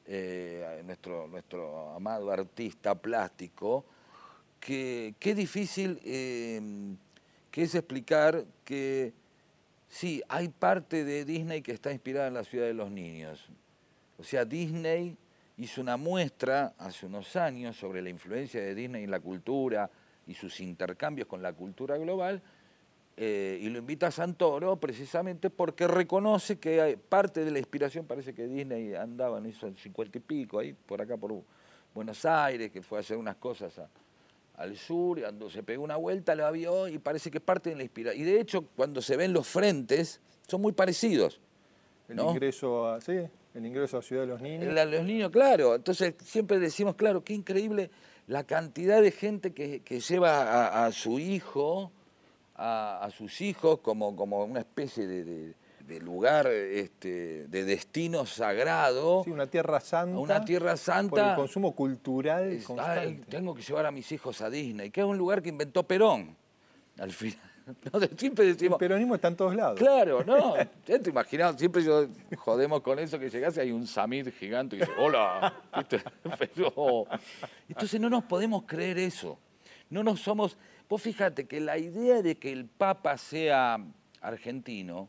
eh, 0.04 0.82
nuestro, 0.84 1.26
nuestro 1.28 1.94
amado 1.94 2.30
artista 2.30 2.94
plástico, 2.94 3.86
que 4.60 5.14
qué 5.18 5.34
difícil 5.34 5.98
eh, 6.04 6.60
que 7.50 7.62
es 7.62 7.74
explicar 7.74 8.44
que 8.66 9.14
sí, 9.88 10.22
hay 10.28 10.50
parte 10.50 11.06
de 11.06 11.24
Disney 11.24 11.62
que 11.62 11.72
está 11.72 11.90
inspirada 11.90 12.28
en 12.28 12.34
la 12.34 12.44
ciudad 12.44 12.66
de 12.66 12.74
los 12.74 12.90
niños. 12.90 13.48
O 14.18 14.24
sea, 14.24 14.44
Disney 14.44 15.16
hizo 15.56 15.80
una 15.80 15.96
muestra 15.96 16.74
hace 16.78 17.06
unos 17.06 17.34
años 17.36 17.76
sobre 17.76 18.02
la 18.02 18.10
influencia 18.10 18.60
de 18.60 18.74
Disney 18.74 19.04
en 19.04 19.10
la 19.10 19.20
cultura 19.20 19.90
y 20.26 20.34
sus 20.34 20.60
intercambios 20.60 21.26
con 21.26 21.42
la 21.42 21.52
cultura 21.52 21.96
global, 21.96 22.42
eh, 23.16 23.58
y 23.60 23.68
lo 23.68 23.78
invita 23.78 24.08
a 24.08 24.10
Santoro 24.12 24.76
precisamente 24.76 25.50
porque 25.50 25.88
reconoce 25.88 26.58
que 26.58 26.80
hay 26.80 26.96
parte 26.96 27.44
de 27.44 27.50
la 27.50 27.58
inspiración, 27.58 28.06
parece 28.06 28.32
que 28.34 28.46
Disney 28.46 28.94
andaba 28.94 29.38
en 29.38 29.46
eso 29.46 29.66
en 29.66 29.76
cincuenta 29.76 30.18
y 30.18 30.20
pico, 30.20 30.58
ahí 30.60 30.72
por 30.72 31.02
acá 31.02 31.16
por 31.16 31.42
Buenos 31.94 32.24
Aires, 32.24 32.70
que 32.70 32.82
fue 32.82 32.98
a 32.98 33.00
hacer 33.00 33.16
unas 33.16 33.36
cosas 33.36 33.80
al 34.56 34.76
sur, 34.76 35.18
y 35.18 35.22
cuando 35.22 35.50
se 35.50 35.62
pegó 35.62 35.82
una 35.82 35.96
vuelta, 35.96 36.34
lo 36.34 36.50
vio 36.52 36.86
y 36.86 36.98
parece 36.98 37.30
que 37.30 37.40
parte 37.40 37.70
de 37.70 37.76
la 37.76 37.82
inspiración. 37.82 38.22
Y 38.22 38.24
de 38.24 38.40
hecho, 38.40 38.64
cuando 38.76 39.00
se 39.00 39.16
ven 39.16 39.32
los 39.32 39.46
frentes, 39.46 40.20
son 40.46 40.60
muy 40.60 40.72
parecidos. 40.72 41.40
El 42.08 42.20
ingreso 42.20 42.88
a, 42.88 43.00
sí, 43.00 43.18
el 43.55 43.67
ingreso 43.67 43.99
a 43.99 44.02
Ciudad 44.02 44.23
de 44.23 44.28
los 44.28 44.40
Niños. 44.40 44.73
los 44.73 45.05
niños, 45.05 45.31
claro. 45.31 45.75
Entonces 45.75 46.14
siempre 46.25 46.59
decimos, 46.59 46.95
claro, 46.95 47.25
qué 47.25 47.35
increíble 47.35 47.90
la 48.26 48.45
cantidad 48.45 49.00
de 49.00 49.11
gente 49.11 49.52
que, 49.52 49.81
lleva 50.00 50.87
a 50.87 50.93
su 50.93 51.19
hijo 51.19 51.90
a, 52.59 53.09
sus 53.17 53.40
hijos 53.40 53.78
como, 53.81 54.14
como 54.17 54.45
una 54.45 54.61
especie 54.61 55.07
de, 55.07 55.55
lugar, 56.00 56.47
este, 56.49 57.47
de 57.47 57.64
destino 57.64 58.26
sagrado. 58.26 59.23
Sí, 59.25 59.31
una 59.31 59.47
tierra 59.47 59.81
santa. 59.81 60.19
Una 60.19 60.45
tierra 60.45 60.76
santa. 60.76 61.11
Por 61.11 61.21
el 61.21 61.35
consumo 61.37 61.75
cultural 61.75 62.59
tengo 63.28 63.55
que 63.55 63.62
llevar 63.62 63.87
a 63.87 63.90
mis 63.90 64.11
hijos 64.12 64.43
a 64.43 64.50
Disney, 64.50 64.90
que 64.90 65.00
es 65.00 65.07
un 65.07 65.17
lugar 65.17 65.40
que 65.40 65.49
inventó 65.49 65.85
Perón, 65.85 66.37
al 66.99 67.12
final. 67.12 67.48
siempre 68.16 68.46
decimos, 68.46 68.76
el 68.76 68.78
peronismo 68.78 69.14
está 69.14 69.28
en 69.28 69.37
todos 69.37 69.54
lados. 69.54 69.78
Claro, 69.78 70.25
no. 70.25 70.54
te 70.84 71.10
imaginas, 71.10 71.56
siempre 71.56 71.82
yo 71.82 72.06
jodemos 72.37 72.80
con 72.80 72.98
eso 72.98 73.18
que 73.18 73.30
llegase 73.30 73.60
hay 73.60 73.72
un 73.72 73.87
Samid 73.87 74.28
gigante 74.30 74.76
y 74.76 74.80
dice, 74.80 74.92
hola. 74.98 75.54
Pero, 76.38 77.06
entonces 77.68 78.00
no 78.00 78.10
nos 78.10 78.25
podemos 78.25 78.64
creer 78.66 78.98
eso. 78.98 79.38
No 79.90 80.02
nos 80.02 80.20
somos. 80.20 80.56
Vos 80.88 81.02
fíjate 81.02 81.46
que 81.46 81.60
la 81.60 81.78
idea 81.78 82.22
de 82.22 82.37
que 82.37 82.52
el 82.52 82.66
Papa 82.66 83.16
sea 83.18 83.78
argentino, 84.20 85.08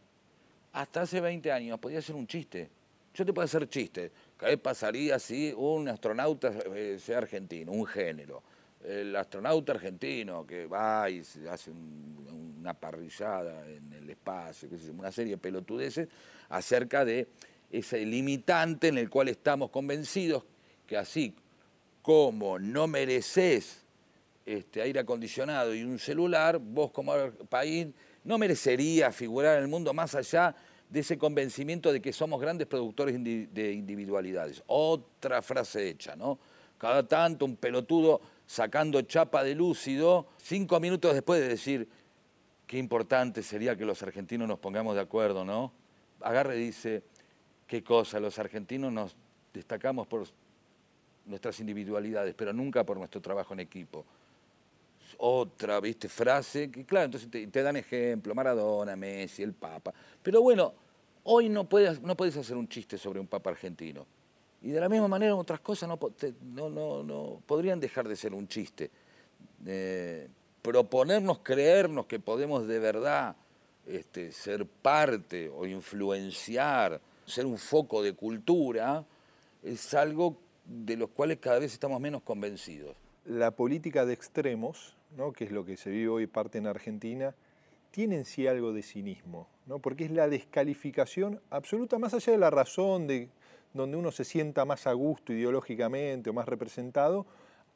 hasta 0.73 1.01
hace 1.01 1.19
20 1.21 1.51
años 1.51 1.79
podía 1.79 2.01
ser 2.01 2.15
un 2.15 2.27
chiste. 2.27 2.69
Yo 3.13 3.25
te 3.25 3.33
puedo 3.33 3.45
hacer 3.45 3.67
chiste. 3.67 4.11
¿Qué 4.37 4.57
pasaría 4.57 5.19
si 5.19 5.53
un 5.55 5.87
astronauta 5.89 6.53
eh, 6.73 6.97
sea 6.99 7.17
argentino, 7.17 7.71
un 7.71 7.85
género? 7.85 8.43
El 8.83 9.15
astronauta 9.15 9.73
argentino 9.73 10.45
que 10.45 10.67
va 10.67 11.09
y 11.09 11.19
hace 11.19 11.71
una 12.59 12.73
parrillada 12.73 13.67
en 13.69 13.93
el 13.93 14.09
espacio, 14.09 14.69
una 14.91 15.11
serie 15.11 15.33
de 15.33 15.37
pelotudeces 15.37 16.07
acerca 16.49 17.05
de 17.05 17.27
ese 17.71 18.05
limitante 18.05 18.89
en 18.89 18.97
el 18.97 19.09
cual 19.09 19.29
estamos 19.29 19.69
convencidos 19.69 20.43
que 20.85 20.97
así 20.97 21.35
como 22.01 22.59
no 22.59 22.87
mereces 22.87 23.83
este, 24.45 24.81
aire 24.81 24.99
acondicionado 24.99 25.73
y 25.75 25.83
un 25.83 25.99
celular, 25.99 26.57
vos 26.59 26.91
como 26.91 27.13
país 27.49 27.87
no 28.23 28.37
merecería 28.37 29.11
figurar 29.11 29.57
en 29.57 29.63
el 29.63 29.69
mundo 29.69 29.93
más 29.93 30.15
allá 30.15 30.55
de 30.89 31.01
ese 31.01 31.17
convencimiento 31.17 31.93
de 31.93 32.01
que 32.01 32.11
somos 32.11 32.41
grandes 32.41 32.65
productores 32.67 33.23
de 33.23 33.73
individualidades. 33.73 34.63
Otra 34.65 35.41
frase 35.43 35.89
hecha, 35.89 36.15
¿no? 36.15 36.39
Cada 36.79 37.07
tanto 37.07 37.45
un 37.45 37.57
pelotudo 37.57 38.21
sacando 38.47 39.01
chapa 39.03 39.43
de 39.43 39.53
lúcido, 39.53 40.29
cinco 40.41 40.79
minutos 40.79 41.13
después 41.13 41.39
de 41.39 41.49
decir, 41.49 41.87
qué 42.69 42.77
importante 42.77 43.41
sería 43.41 43.75
que 43.75 43.83
los 43.83 44.03
argentinos 44.03 44.47
nos 44.47 44.59
pongamos 44.59 44.93
de 44.93 45.01
acuerdo, 45.01 45.43
¿no? 45.43 45.73
agarra 46.21 46.55
y 46.55 46.59
dice, 46.59 47.01
qué 47.65 47.83
cosa, 47.83 48.19
los 48.19 48.37
argentinos 48.37 48.93
nos 48.93 49.15
destacamos 49.51 50.05
por 50.05 50.27
nuestras 51.25 51.59
individualidades, 51.61 52.35
pero 52.35 52.53
nunca 52.53 52.85
por 52.85 52.97
nuestro 52.97 53.21
trabajo 53.21 53.55
en 53.55 53.61
equipo. 53.61 54.05
Otra, 55.17 55.79
viste, 55.79 56.07
frase, 56.09 56.69
que 56.69 56.85
claro, 56.85 57.05
entonces 57.05 57.51
te, 57.51 57.63
dan 57.63 57.75
ejemplo, 57.75 58.35
Maradona, 58.35 58.95
Messi, 58.95 59.41
el 59.41 59.53
Papa. 59.53 59.91
Pero 60.21 60.43
bueno, 60.43 60.71
hoy 61.23 61.49
no 61.49 61.67
puedes, 61.67 61.99
no 62.03 62.15
puedes 62.15 62.37
hacer 62.37 62.55
un 62.55 62.67
chiste 62.67 62.99
sobre 62.99 63.19
un 63.19 63.25
Papa 63.25 63.49
argentino. 63.49 64.05
Y 64.61 64.69
de 64.69 64.79
la 64.79 64.89
misma 64.89 65.07
manera 65.07 65.35
otras 65.35 65.59
cosas 65.61 65.89
no, 65.89 66.69
no, 66.69 67.03
no, 67.03 67.41
podrían 67.47 67.79
dejar 67.79 68.07
de 68.07 68.15
ser 68.15 68.35
un 68.35 68.47
chiste. 68.47 68.91
Eh, 69.65 70.27
proponernos 70.61 71.39
creernos 71.39 72.05
que 72.05 72.19
podemos 72.19 72.67
de 72.67 72.79
verdad 72.79 73.35
este, 73.87 74.31
ser 74.31 74.65
parte 74.65 75.49
o 75.49 75.65
influenciar, 75.65 77.01
ser 77.25 77.45
un 77.45 77.57
foco 77.57 78.03
de 78.03 78.13
cultura, 78.13 79.05
es 79.63 79.93
algo 79.93 80.37
de 80.65 80.97
los 80.97 81.09
cuales 81.09 81.39
cada 81.39 81.59
vez 81.59 81.73
estamos 81.73 81.99
menos 81.99 82.21
convencidos. 82.21 82.95
La 83.25 83.51
política 83.51 84.05
de 84.05 84.13
extremos, 84.13 84.95
¿no? 85.17 85.33
que 85.33 85.45
es 85.45 85.51
lo 85.51 85.65
que 85.65 85.77
se 85.77 85.89
vive 85.89 86.09
hoy 86.09 86.27
parte 86.27 86.57
en 86.57 86.67
Argentina, 86.67 87.33
tiene 87.91 88.17
en 88.17 88.25
sí 88.25 88.47
algo 88.47 88.71
de 88.71 88.83
cinismo, 88.83 89.47
¿no? 89.65 89.79
porque 89.79 90.05
es 90.05 90.11
la 90.11 90.27
descalificación 90.27 91.41
absoluta, 91.49 91.97
más 91.97 92.13
allá 92.13 92.31
de 92.31 92.37
la 92.37 92.49
razón 92.49 93.07
de 93.07 93.29
donde 93.73 93.97
uno 93.97 94.11
se 94.11 94.25
sienta 94.25 94.65
más 94.65 94.87
a 94.87 94.93
gusto 94.93 95.33
ideológicamente 95.33 96.29
o 96.29 96.33
más 96.33 96.47
representado, 96.47 97.25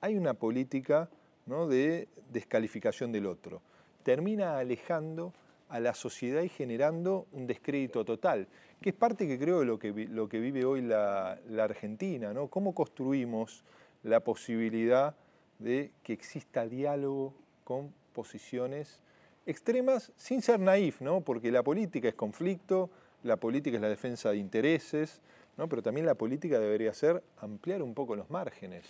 hay 0.02 0.16
una 0.16 0.34
política 0.34 1.10
¿no? 1.46 1.68
de 1.68 2.08
descalificación 2.32 3.12
del 3.12 3.26
otro. 3.26 3.62
Termina 4.04 4.58
alejando 4.58 5.34
a 5.70 5.80
la 5.80 5.94
sociedad 5.94 6.44
y 6.44 6.50
generando 6.50 7.26
un 7.32 7.48
descrédito 7.48 8.06
total, 8.06 8.48
que 8.82 8.90
es 8.90 8.96
parte 8.96 9.28
que 9.28 9.40
creo 9.40 9.62
de 9.62 9.66
lo 9.66 9.80
que, 9.80 9.92
lo 9.92 10.30
que 10.30 10.40
vive 10.40 10.66
hoy 10.66 10.82
la, 10.82 11.40
Argentina, 11.60 12.34
¿no? 12.34 12.48
¿Cómo 12.48 12.76
construimos 12.76 13.64
la 14.04 14.20
posibilidad 14.20 15.16
de 15.60 15.92
que 16.04 16.14
exista 16.14 16.68
diálogo 16.68 17.34
con 17.64 17.94
posiciones 18.14 19.00
extremas 19.46 20.12
sin 20.16 20.42
ser 20.42 20.60
naif, 20.60 21.02
¿no? 21.02 21.22
Porque 21.22 21.52
la 21.52 21.64
política 21.64 22.08
es 22.08 22.16
conflicto, 22.16 22.90
la 23.24 23.38
política 23.38 23.78
es 23.78 23.82
la 23.82 23.90
defensa 23.90 24.32
de 24.32 24.38
intereses, 24.38 25.22
¿no? 25.58 25.68
Pero 25.70 25.82
también 25.82 26.06
la 26.06 26.16
política 26.16 26.60
debería 26.60 26.94
ser 26.94 27.24
ampliar 27.38 27.82
un 27.82 27.94
poco 27.94 28.16
los 28.16 28.30
márgenes. 28.30 28.86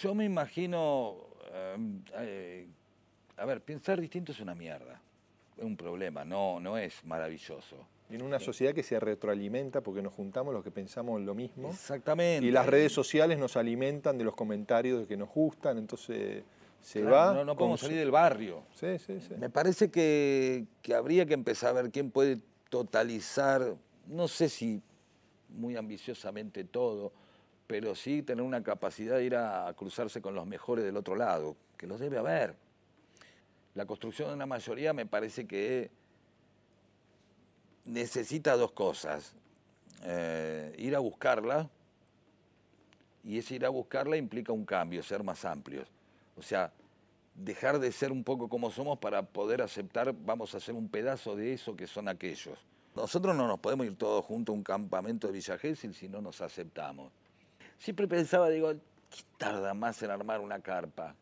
Yo 0.00 0.14
me 0.14 0.24
imagino, 0.24 1.16
em, 1.52 2.02
eh, 2.18 2.66
a 3.36 3.44
ver, 3.46 3.62
pensar 3.62 4.00
distinto 4.00 4.32
es 4.32 4.40
una 4.40 4.54
mierda, 4.54 5.00
es 5.56 5.64
un 5.64 5.76
problema, 5.76 6.24
no, 6.24 6.60
no 6.60 6.76
es 6.76 7.04
maravilloso. 7.04 7.76
En 8.08 8.22
una 8.22 8.38
sociedad 8.38 8.72
que 8.72 8.84
se 8.84 9.00
retroalimenta 9.00 9.80
porque 9.80 10.00
nos 10.00 10.12
juntamos 10.12 10.54
los 10.54 10.62
que 10.62 10.70
pensamos 10.70 11.20
lo 11.22 11.34
mismo. 11.34 11.70
Exactamente. 11.70 12.46
Y 12.46 12.52
las 12.52 12.66
redes 12.66 12.92
sociales 12.92 13.36
nos 13.36 13.56
alimentan 13.56 14.16
de 14.16 14.22
los 14.22 14.36
comentarios 14.36 15.00
de 15.00 15.06
que 15.08 15.16
nos 15.16 15.28
gustan, 15.28 15.78
entonces 15.78 16.44
se 16.80 17.02
va. 17.02 17.34
No, 17.34 17.44
no 17.44 17.56
podemos 17.56 17.80
salir 17.80 17.98
del 17.98 18.12
barrio. 18.12 18.62
Sí, 18.74 18.98
sí, 18.98 19.20
sí. 19.20 19.34
Me 19.38 19.50
parece 19.50 19.90
que, 19.90 20.66
que 20.82 20.94
habría 20.94 21.26
que 21.26 21.34
empezar 21.34 21.70
a 21.70 21.82
ver 21.82 21.90
quién 21.90 22.12
puede 22.12 22.38
totalizar, 22.68 23.74
no 24.06 24.28
sé 24.28 24.48
si 24.50 24.80
muy 25.48 25.74
ambiciosamente 25.74 26.62
todo, 26.62 27.12
pero 27.66 27.94
sí 27.94 28.22
tener 28.22 28.44
una 28.44 28.62
capacidad 28.62 29.16
de 29.16 29.24
ir 29.24 29.36
a 29.36 29.72
cruzarse 29.76 30.20
con 30.20 30.34
los 30.34 30.46
mejores 30.46 30.84
del 30.84 30.96
otro 30.96 31.16
lado, 31.16 31.56
que 31.76 31.86
los 31.86 31.98
debe 31.98 32.18
haber. 32.18 32.54
La 33.74 33.86
construcción 33.86 34.28
de 34.28 34.34
una 34.34 34.46
mayoría 34.46 34.92
me 34.92 35.06
parece 35.06 35.46
que 35.46 35.90
necesita 37.84 38.56
dos 38.56 38.72
cosas. 38.72 39.34
Eh, 40.04 40.74
ir 40.78 40.94
a 40.94 40.98
buscarla, 40.98 41.68
y 43.24 43.38
ese 43.38 43.56
ir 43.56 43.66
a 43.66 43.70
buscarla 43.70 44.16
implica 44.16 44.52
un 44.52 44.64
cambio, 44.64 45.02
ser 45.02 45.24
más 45.24 45.44
amplios. 45.44 45.88
O 46.36 46.42
sea, 46.42 46.72
dejar 47.34 47.80
de 47.80 47.90
ser 47.90 48.12
un 48.12 48.22
poco 48.22 48.48
como 48.48 48.70
somos 48.70 48.98
para 48.98 49.22
poder 49.22 49.62
aceptar, 49.62 50.14
vamos 50.24 50.54
a 50.54 50.58
hacer 50.58 50.74
un 50.74 50.88
pedazo 50.88 51.34
de 51.34 51.54
eso 51.54 51.74
que 51.74 51.88
son 51.88 52.08
aquellos. 52.08 52.58
Nosotros 52.94 53.34
no 53.34 53.48
nos 53.48 53.58
podemos 53.58 53.86
ir 53.86 53.96
todos 53.96 54.24
juntos 54.24 54.52
a 54.52 54.56
un 54.56 54.62
campamento 54.62 55.26
de 55.26 55.32
Villa 55.32 55.58
Gesell 55.58 55.94
si 55.94 56.08
no 56.08 56.22
nos 56.22 56.40
aceptamos 56.40 57.10
siempre 57.78 58.06
pensaba, 58.06 58.48
digo, 58.48 58.72
¿qué 58.72 59.22
tarda 59.38 59.74
más 59.74 60.02
en 60.02 60.10
armar 60.10 60.40
una 60.40 60.60
carpa? 60.60 61.14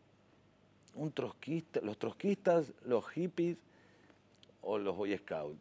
Un 0.94 1.12
trotskista, 1.12 1.80
los 1.82 1.98
trotskistas, 1.98 2.72
los 2.84 3.08
hippies 3.10 3.56
o 4.62 4.78
los 4.78 4.96
Boy 4.96 5.16
Scouts. 5.16 5.58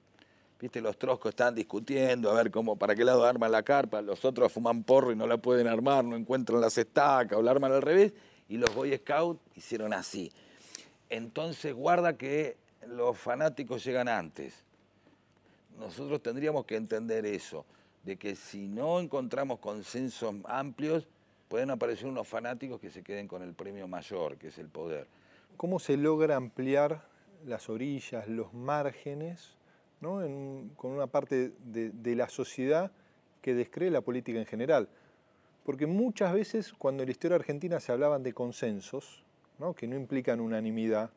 Viste, 0.60 0.80
los 0.80 0.98
troscos 0.98 1.32
están 1.32 1.56
discutiendo 1.56 2.32
a 2.32 2.36
ver 2.36 2.50
cómo, 2.50 2.78
para 2.78 2.96
qué 2.96 3.04
lado 3.04 3.26
arman 3.26 3.52
la 3.52 3.64
carpa, 3.64 4.02
los 4.02 4.24
otros 4.24 4.52
fuman 4.52 4.84
porro 4.84 5.12
y 5.12 5.16
no 5.16 5.28
la 5.28 5.38
pueden 5.38 5.68
armar, 5.68 6.06
no 6.06 6.16
encuentran 6.16 6.62
las 6.62 6.78
estacas 6.78 7.38
o 7.38 7.42
la 7.42 7.52
arman 7.52 7.74
al 7.74 7.82
revés, 7.82 8.14
y 8.48 8.58
los 8.58 8.74
Boy 8.74 8.96
Scouts 8.96 9.42
hicieron 9.56 9.94
así. 9.94 10.32
Entonces 11.10 11.74
guarda 11.74 12.18
que 12.18 12.56
los 12.88 13.18
fanáticos 13.18 13.84
llegan 13.84 14.08
antes. 14.08 14.64
Nosotros 15.78 16.22
tendríamos 16.22 16.66
que 16.66 16.76
entender 16.76 17.26
eso 17.26 17.66
de 18.04 18.18
que 18.18 18.36
si 18.36 18.68
no 18.68 19.00
encontramos 19.00 19.60
consensos 19.60 20.36
amplios, 20.46 21.08
pueden 21.48 21.70
aparecer 21.70 22.08
unos 22.08 22.28
fanáticos 22.28 22.80
que 22.80 22.90
se 22.90 23.04
queden 23.04 23.28
con 23.28 23.42
el 23.42 23.54
premio 23.54 23.88
mayor, 23.88 24.38
que 24.38 24.48
es 24.48 24.58
el 24.58 24.68
poder. 24.68 25.08
¿Cómo 25.58 25.80
se 25.80 25.98
logra 25.98 26.36
ampliar 26.36 27.08
las 27.46 27.70
orillas, 27.70 28.28
los 28.28 28.54
márgenes, 28.54 29.56
con 30.02 30.92
una 30.92 31.08
parte 31.08 31.54
de, 31.64 32.16
la 32.16 32.28
sociedad 32.28 32.92
que 33.42 33.54
descree 33.54 33.90
la 33.90 34.02
política 34.02 34.40
en 34.40 34.46
general? 34.46 34.90
Porque 35.64 35.86
muchas 35.86 36.34
veces 36.34 36.74
cuando 36.74 37.04
en 37.04 37.08
la 37.08 37.12
historia 37.12 37.36
argentina 37.36 37.80
se 37.80 37.92
hablaban 37.92 38.24
de 38.24 38.34
consensos, 38.34 39.24
que 39.78 39.88
no 39.88 39.96
implican 39.96 40.42
unanimidad, 40.42 41.12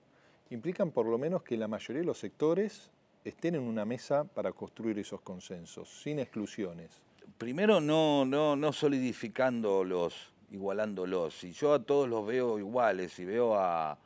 implican 0.50 0.92
por 0.92 1.06
lo 1.06 1.18
menos 1.18 1.42
que 1.42 1.56
la 1.56 1.66
mayoría 1.66 2.02
de 2.02 2.06
los 2.06 2.18
sectores 2.18 2.90
estén 3.28 3.56
en 3.56 3.62
una 3.62 3.84
mesa 3.84 4.24
para 4.24 4.52
construir 4.52 4.98
esos 4.98 5.20
consensos, 5.20 5.88
sin 6.02 6.20
exclusiones. 6.20 7.02
Primero, 7.38 7.80
no, 7.80 8.24
no, 8.24 8.54
no 8.54 8.72
solidificándolos, 8.72 10.32
igualándolos. 10.52 11.34
Si 11.34 11.52
yo 11.52 11.74
a 11.74 11.82
todos 11.82 12.08
los 12.08 12.24
veo 12.24 12.58
iguales 12.58 13.18
y 13.18 13.24
veo 13.24 13.58
a, 13.58 13.98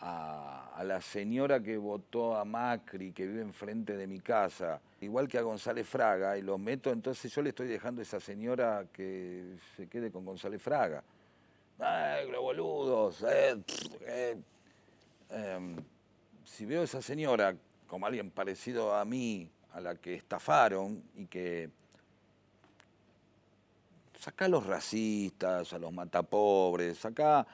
a, 0.00 0.82
la 0.82 1.02
señora 1.02 1.60
que 1.60 1.76
votó 1.76 2.34
a 2.34 2.44
Macri, 2.46 3.12
que 3.12 3.26
vive 3.26 3.42
enfrente 3.42 3.96
de 3.96 4.06
mi 4.06 4.20
casa, 4.20 4.80
igual 5.02 5.28
que 5.28 5.36
a 5.36 5.42
González 5.42 5.86
Fraga, 5.86 6.38
y 6.38 6.42
los 6.42 6.58
meto, 6.58 6.90
entonces 6.90 7.30
yo 7.32 7.42
le 7.42 7.50
estoy 7.50 7.68
dejando 7.68 8.00
a 8.00 8.02
esa 8.02 8.20
señora 8.20 8.86
que 8.90 9.56
se 9.76 9.86
quede 9.86 10.10
con 10.10 10.24
González 10.24 10.62
Fraga. 10.62 11.04
¡Ay, 11.78 12.30
los 12.30 12.40
boludos! 12.40 13.22
Si 16.44 16.64
veo 16.64 16.80
a 16.80 16.84
esa 16.84 17.02
señora 17.02 17.54
como 17.90 18.06
alguien 18.06 18.30
parecido 18.30 18.94
a 18.94 19.04
mí, 19.04 19.50
a 19.72 19.80
la 19.80 19.96
que 19.96 20.14
estafaron 20.14 21.02
y 21.16 21.26
que 21.26 21.68
saca 24.16 24.44
a 24.44 24.48
los 24.48 24.64
racistas, 24.64 25.72
a 25.72 25.78
los 25.78 25.92
matapobres, 25.92 26.98
saca... 26.98 27.44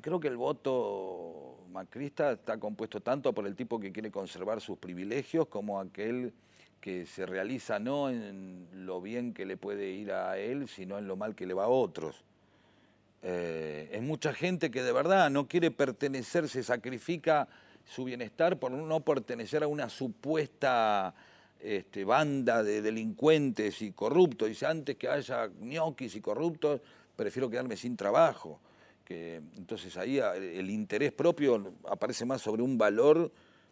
Creo 0.00 0.18
que 0.18 0.28
el 0.28 0.38
voto 0.38 1.58
macrista 1.70 2.32
está 2.32 2.58
compuesto 2.58 3.02
tanto 3.02 3.34
por 3.34 3.46
el 3.46 3.54
tipo 3.54 3.78
que 3.78 3.92
quiere 3.92 4.10
conservar 4.10 4.62
sus 4.62 4.78
privilegios 4.78 5.48
como 5.48 5.78
aquel 5.78 6.32
que 6.80 7.04
se 7.04 7.26
realiza 7.26 7.78
no 7.78 8.08
en 8.08 8.66
lo 8.72 9.02
bien 9.02 9.34
que 9.34 9.44
le 9.44 9.58
puede 9.58 9.90
ir 9.90 10.12
a 10.12 10.38
él, 10.38 10.66
sino 10.66 10.96
en 10.96 11.06
lo 11.06 11.16
mal 11.16 11.34
que 11.34 11.44
le 11.44 11.52
va 11.52 11.64
a 11.64 11.68
otros. 11.68 12.24
Eh, 13.22 13.90
es 13.92 14.02
mucha 14.02 14.32
gente 14.32 14.70
que 14.70 14.82
de 14.82 14.92
verdad 14.92 15.28
no 15.28 15.46
quiere 15.46 15.70
pertenecer, 15.70 16.48
se 16.48 16.62
sacrifica 16.62 17.48
su 17.86 18.04
bienestar 18.04 18.58
por 18.58 18.70
no 18.72 19.00
pertenecer 19.00 19.62
a 19.62 19.68
una 19.68 19.88
supuesta 19.88 21.14
este, 21.60 22.04
banda 22.04 22.62
de 22.62 22.82
delincuentes 22.82 23.80
y 23.80 23.92
corruptos. 23.92 24.48
Dice, 24.48 24.66
antes 24.66 24.96
que 24.96 25.08
haya 25.08 25.48
ñoquis 25.60 26.16
y 26.16 26.20
corruptos, 26.20 26.80
prefiero 27.14 27.48
quedarme 27.48 27.76
sin 27.76 27.96
trabajo. 27.96 28.60
Que, 29.04 29.36
entonces 29.56 29.96
ahí 29.96 30.18
el 30.18 30.68
interés 30.68 31.12
propio 31.12 31.72
aparece 31.88 32.24
más 32.24 32.42
sobre 32.42 32.62
un 32.62 32.76
valor 32.76 33.30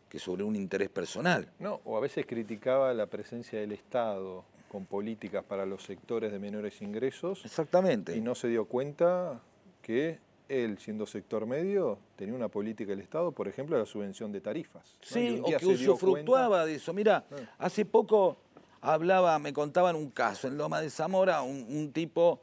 que 0.09 0.21
sobre 0.21 0.45
un 0.45 0.55
interés 0.55 0.91
personal. 0.91 1.51
No, 1.59 1.81
o 1.85 1.97
a 1.97 2.01
veces 2.01 2.25
criticaba 2.25 2.95
la 2.95 3.07
presencia 3.07 3.59
del 3.59 3.73
Estado 3.73 4.45
con 4.69 4.87
políticas 4.87 5.45
para 5.45 5.67
los 5.67 5.83
sectores 5.83 6.31
de 6.33 6.39
menores 6.39 6.81
ingresos. 6.83 7.45
Exactamente. 7.45 8.17
Y 8.17 8.21
no 8.21 8.35
se 8.35 8.49
dio 8.49 8.65
cuenta 8.65 9.41
que 9.83 10.19
él, 10.49 10.79
siendo 10.79 11.07
sector 11.07 11.47
medio, 11.47 11.99
tenía 12.17 12.35
una 12.35 12.49
política 12.49 12.91
del 12.91 13.01
Estado, 13.01 13.33
por 13.33 13.49
ejemplo, 13.49 13.79
la 13.79 13.87
subvención 13.87 14.31
de 14.33 14.41
tarifas. 14.41 14.97
Sí, 15.01 15.41
o 15.43 15.57
que 15.57 15.67
usufructuaba 15.67 16.67
de 16.67 16.77
eso. 16.77 16.93
Mira, 16.93 17.25
ah. 17.31 17.37
hace 17.59 17.85
poco 17.85 18.37
hablaba, 18.81 19.39
me 19.39 19.53
contaban 19.53 19.97
un 19.97 20.11
caso 20.11 20.47
en 20.47 20.59
Loma 20.59 20.81
de 20.81 20.91
Zamora, 20.91 21.43
un, 21.43 21.91
tipo 21.93 22.41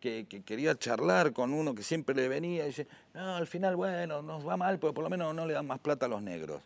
que, 0.00 0.26
quería 0.44 0.74
charlar 0.76 1.32
con 1.32 1.52
uno 1.52 1.74
que 1.74 1.82
siempre 1.82 2.14
le 2.14 2.28
venía 2.28 2.64
y 2.64 2.68
dice, 2.68 2.86
no, 3.12 3.36
al 3.36 3.46
final, 3.46 3.76
bueno, 3.76 4.22
nos 4.22 4.46
va 4.46 4.56
mal, 4.56 4.78
pero 4.78 4.94
por 4.94 5.04
lo 5.04 5.10
menos 5.10 5.34
no 5.34 5.46
le 5.46 5.52
dan 5.52 5.66
más 5.66 5.78
plata 5.80 6.06
a 6.06 6.08
los 6.08 6.22
negros. 6.22 6.62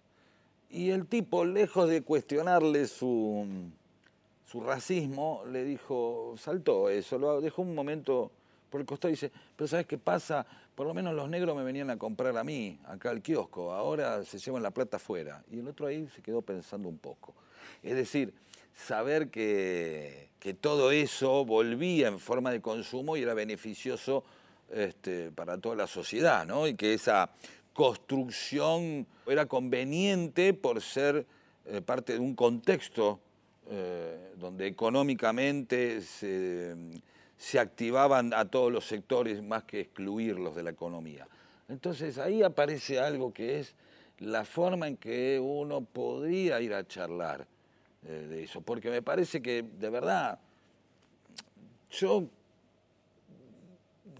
Y 0.70 0.90
el 0.90 1.06
tipo, 1.06 1.44
lejos 1.44 1.88
de 1.88 2.02
cuestionarle 2.02 2.86
su, 2.86 3.46
su 4.46 4.60
racismo, 4.60 5.42
le 5.50 5.64
dijo, 5.64 6.34
saltó 6.38 6.88
eso, 6.88 7.18
lo 7.18 7.40
dejó 7.40 7.62
un 7.62 7.74
momento 7.74 8.30
por 8.70 8.80
el 8.80 8.86
costado 8.86 9.10
dice, 9.10 9.30
pero 9.54 9.68
¿sabes 9.68 9.86
qué 9.86 9.98
pasa? 9.98 10.46
Por 10.74 10.86
lo 10.86 10.94
menos 10.94 11.14
los 11.14 11.28
negros 11.28 11.56
me 11.56 11.62
venían 11.62 11.90
a 11.90 11.96
comprar 11.96 12.36
a 12.36 12.44
mí, 12.44 12.78
acá 12.86 13.10
al 13.10 13.22
kiosco, 13.22 13.72
ahora 13.72 14.24
se 14.24 14.38
llevan 14.38 14.62
la 14.62 14.70
plata 14.70 14.96
afuera. 14.98 15.42
Y 15.50 15.60
el 15.60 15.68
otro 15.68 15.86
ahí 15.86 16.08
se 16.14 16.22
quedó 16.22 16.42
pensando 16.42 16.88
un 16.88 16.98
poco. 16.98 17.34
Es 17.82 17.96
decir, 17.96 18.34
saber 18.74 19.30
que, 19.30 20.28
que 20.38 20.54
todo 20.54 20.90
eso 20.90 21.44
volvía 21.44 22.08
en 22.08 22.18
forma 22.18 22.50
de 22.50 22.60
consumo 22.60 23.16
y 23.16 23.22
era 23.22 23.34
beneficioso 23.34 24.24
este, 24.70 25.30
para 25.30 25.58
toda 25.58 25.76
la 25.76 25.86
sociedad, 25.86 26.44
¿no? 26.44 26.66
Y 26.66 26.74
que 26.74 26.94
esa 26.94 27.30
construcción 27.72 29.06
era 29.26 29.46
conveniente 29.46 30.54
por 30.54 30.82
ser 30.82 31.26
eh, 31.66 31.80
parte 31.82 32.14
de 32.14 32.18
un 32.18 32.34
contexto 32.34 33.20
eh, 33.68 34.32
donde 34.36 34.66
económicamente 34.66 36.00
se, 36.00 36.74
se, 37.36 37.58
activaban 37.58 38.32
a 38.34 38.46
todos 38.46 38.72
los 38.72 38.86
sectores 38.86 39.42
más 39.42 39.64
que 39.64 39.80
excluirlos 39.80 40.54
de 40.54 40.62
la 40.62 40.70
economía. 40.70 41.26
Entonces 41.68 42.18
ahí 42.18 42.42
aparece 42.42 43.00
algo 43.00 43.32
que 43.32 43.60
es 43.60 43.74
la 44.18 44.44
forma 44.44 44.88
en 44.88 44.96
que 44.96 45.38
uno 45.40 45.82
podría 45.82 46.60
ir 46.60 46.72
a 46.74 46.86
charlar 46.86 47.46
eh, 48.04 48.26
de 48.28 48.44
eso, 48.44 48.60
porque 48.60 48.90
me 48.90 49.02
parece 49.02 49.42
que 49.42 49.62
de 49.62 49.90
verdad 49.90 50.38
yo 51.90 52.28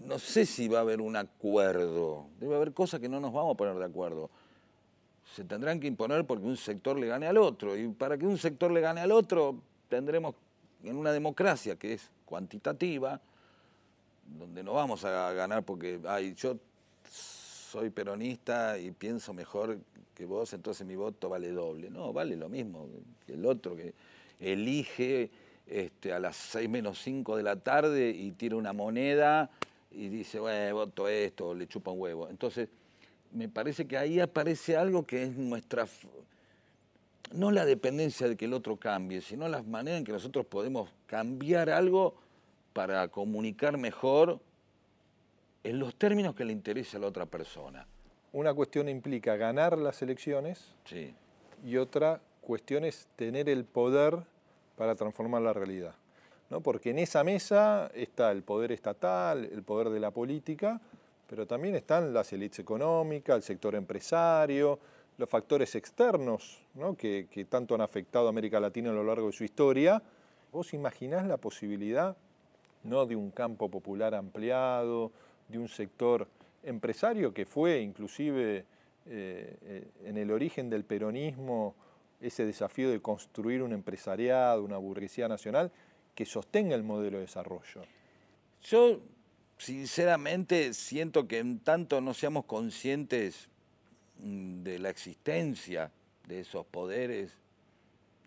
no 0.05 0.19
sé 0.19 0.45
si 0.45 0.67
va 0.67 0.79
a 0.79 0.81
haber 0.81 1.01
un 1.01 1.15
acuerdo. 1.15 2.27
Debe 2.39 2.55
haber 2.55 2.73
cosas 2.73 2.99
que 2.99 3.09
no 3.09 3.19
nos 3.19 3.33
vamos 3.33 3.53
a 3.53 3.57
poner 3.57 3.75
de 3.75 3.85
acuerdo. 3.85 4.29
Se 5.35 5.43
tendrán 5.43 5.79
que 5.79 5.87
imponer 5.87 6.25
porque 6.25 6.45
un 6.45 6.57
sector 6.57 6.97
le 6.97 7.07
gane 7.07 7.27
al 7.27 7.37
otro. 7.37 7.75
Y 7.75 7.87
para 7.89 8.17
que 8.17 8.25
un 8.25 8.37
sector 8.37 8.71
le 8.71 8.79
gane 8.79 9.01
al 9.01 9.11
otro, 9.11 9.61
tendremos 9.89 10.35
en 10.83 10.95
una 10.95 11.11
democracia 11.11 11.75
que 11.75 11.93
es 11.93 12.09
cuantitativa, 12.27 13.19
donde 14.37 14.61
no 14.61 14.73
vamos 14.73 15.03
a 15.05 15.31
ganar 15.33 15.63
porque, 15.63 15.99
ay, 16.05 16.35
yo 16.35 16.57
soy 17.09 17.89
peronista 17.89 18.77
y 18.77 18.91
pienso 18.91 19.33
mejor 19.33 19.79
que 20.13 20.25
vos, 20.25 20.53
entonces 20.53 20.85
mi 20.85 20.95
voto 20.95 21.29
vale 21.29 21.51
doble. 21.51 21.89
No, 21.89 22.13
vale 22.13 22.35
lo 22.35 22.49
mismo 22.49 22.87
que 23.25 23.33
el 23.33 23.45
otro 23.45 23.75
que 23.75 23.93
elige 24.39 25.29
este, 25.65 26.13
a 26.13 26.19
las 26.19 26.35
6 26.35 26.69
menos 26.69 26.99
5 27.01 27.37
de 27.37 27.43
la 27.43 27.55
tarde 27.57 28.09
y 28.09 28.31
tira 28.31 28.55
una 28.55 28.73
moneda 28.73 29.49
y 29.91 30.09
dice, 30.09 30.39
bueno, 30.39 30.75
voto 30.75 31.07
esto, 31.07 31.53
le 31.53 31.67
chupa 31.67 31.91
un 31.91 32.01
huevo. 32.01 32.29
Entonces, 32.29 32.69
me 33.31 33.49
parece 33.49 33.85
que 33.87 33.97
ahí 33.97 34.19
aparece 34.19 34.75
algo 34.75 35.05
que 35.05 35.23
es 35.23 35.35
nuestra, 35.35 35.87
no 37.31 37.51
la 37.51 37.65
dependencia 37.65 38.27
de 38.27 38.35
que 38.35 38.45
el 38.45 38.53
otro 38.53 38.77
cambie, 38.77 39.21
sino 39.21 39.47
las 39.47 39.65
maneras 39.65 39.99
en 39.99 40.05
que 40.05 40.11
nosotros 40.11 40.45
podemos 40.45 40.89
cambiar 41.05 41.69
algo 41.69 42.15
para 42.73 43.07
comunicar 43.07 43.77
mejor 43.77 44.39
en 45.63 45.79
los 45.79 45.95
términos 45.95 46.35
que 46.35 46.45
le 46.45 46.53
interesa 46.53 46.97
a 46.97 47.01
la 47.01 47.07
otra 47.07 47.25
persona. 47.25 47.87
Una 48.33 48.53
cuestión 48.53 48.87
implica 48.87 49.35
ganar 49.35 49.77
las 49.77 50.01
elecciones 50.01 50.73
sí. 50.85 51.13
y 51.65 51.77
otra 51.77 52.21
cuestión 52.41 52.85
es 52.85 53.07
tener 53.15 53.49
el 53.49 53.65
poder 53.65 54.23
para 54.75 54.95
transformar 54.95 55.41
la 55.41 55.53
realidad. 55.53 55.95
¿no? 56.49 56.61
porque 56.61 56.91
en 56.91 56.99
esa 56.99 57.23
mesa 57.23 57.91
está 57.93 58.31
el 58.31 58.43
poder 58.43 58.71
estatal, 58.71 59.45
el 59.51 59.63
poder 59.63 59.89
de 59.89 59.99
la 59.99 60.11
política, 60.11 60.79
pero 61.27 61.45
también 61.45 61.75
están 61.75 62.13
las 62.13 62.31
élites 62.31 62.59
económicas, 62.59 63.35
el 63.35 63.43
sector 63.43 63.75
empresario, 63.75 64.79
los 65.17 65.29
factores 65.29 65.75
externos 65.75 66.61
que, 66.97 67.47
tanto 67.49 67.75
han 67.75 67.81
afectado 67.81 68.27
a 68.27 68.29
América 68.29 68.59
Latina 68.59 68.91
a 68.91 68.93
lo 68.93 69.03
largo 69.03 69.27
de 69.27 69.33
su 69.33 69.43
historia. 69.43 70.01
¿Vos 70.51 70.73
imaginás 70.73 71.25
la 71.25 71.37
posibilidad 71.37 72.15
¿no? 72.83 73.05
de 73.05 73.15
un 73.15 73.31
campo 73.31 73.69
popular 73.69 74.13
ampliado, 74.13 75.11
de 75.47 75.57
un 75.57 75.67
sector 75.67 76.27
empresario 76.63 77.33
que 77.33 77.45
fue 77.45 77.81
inclusive 77.81 78.65
eh, 79.05 79.57
eh, 79.61 79.87
en 80.05 80.17
el 80.17 80.31
origen 80.31 80.69
del 80.69 80.83
peronismo 80.83 81.75
ese 82.21 82.45
desafío 82.45 82.89
de 82.89 82.99
construir 82.99 83.61
un 83.61 83.73
empresariado, 83.73 84.63
una 84.63 84.77
burguesía 84.77 85.27
nacional, 85.27 85.71
que 86.15 86.25
sostenga 86.25 86.75
el 86.75 86.83
modelo 86.83 87.17
de 87.17 87.25
desarrollo. 87.25 87.83
Yo, 88.63 88.99
sinceramente, 89.57 90.73
siento 90.73 91.27
que 91.27 91.37
en 91.37 91.59
tanto 91.59 92.01
no 92.01 92.15
seamos 92.15 92.45
conscientes 92.45 93.49
de 94.19 94.79
la 94.79 94.89
existencia 94.89 95.91
de 96.27 96.41
esos 96.41 96.65
poderes 96.65 97.31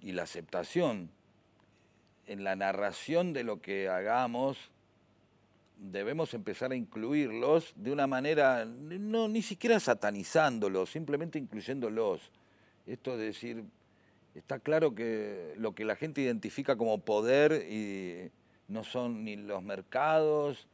y 0.01 0.13
la 0.13 0.23
aceptación 0.23 1.11
en 2.27 2.45
la 2.45 2.57
narración 2.57 3.33
de 3.33 3.43
lo 3.43 3.61
que 3.61 3.89
hagamos, 3.89 4.71
debemos 5.77 6.33
empezar 6.35 6.73
a 6.73 6.77
incluirlos 6.77 7.73
de 7.75 7.93
una 7.93 8.07
manera, 8.07 8.65
no 8.65 9.29
ni 9.29 9.43
siquiera 9.43 9.81
satanizándolos, 9.81 10.91
simplemente 10.91 11.39
incluyéndolos. 11.39 12.31
Esto 12.87 13.17
de 13.17 13.25
decir, 13.27 13.65
está 14.35 14.61
claro 14.61 14.95
que 14.95 15.55
lo 15.57 15.75
que 15.75 15.85
la 15.85 15.97
gente 15.97 16.21
identifica 16.21 16.77
como 16.77 16.99
poder 16.99 17.67
y 17.69 18.31
no 18.69 18.85
son 18.85 19.25
ni 19.25 19.37
los 19.37 19.63
mercados, 19.63 20.69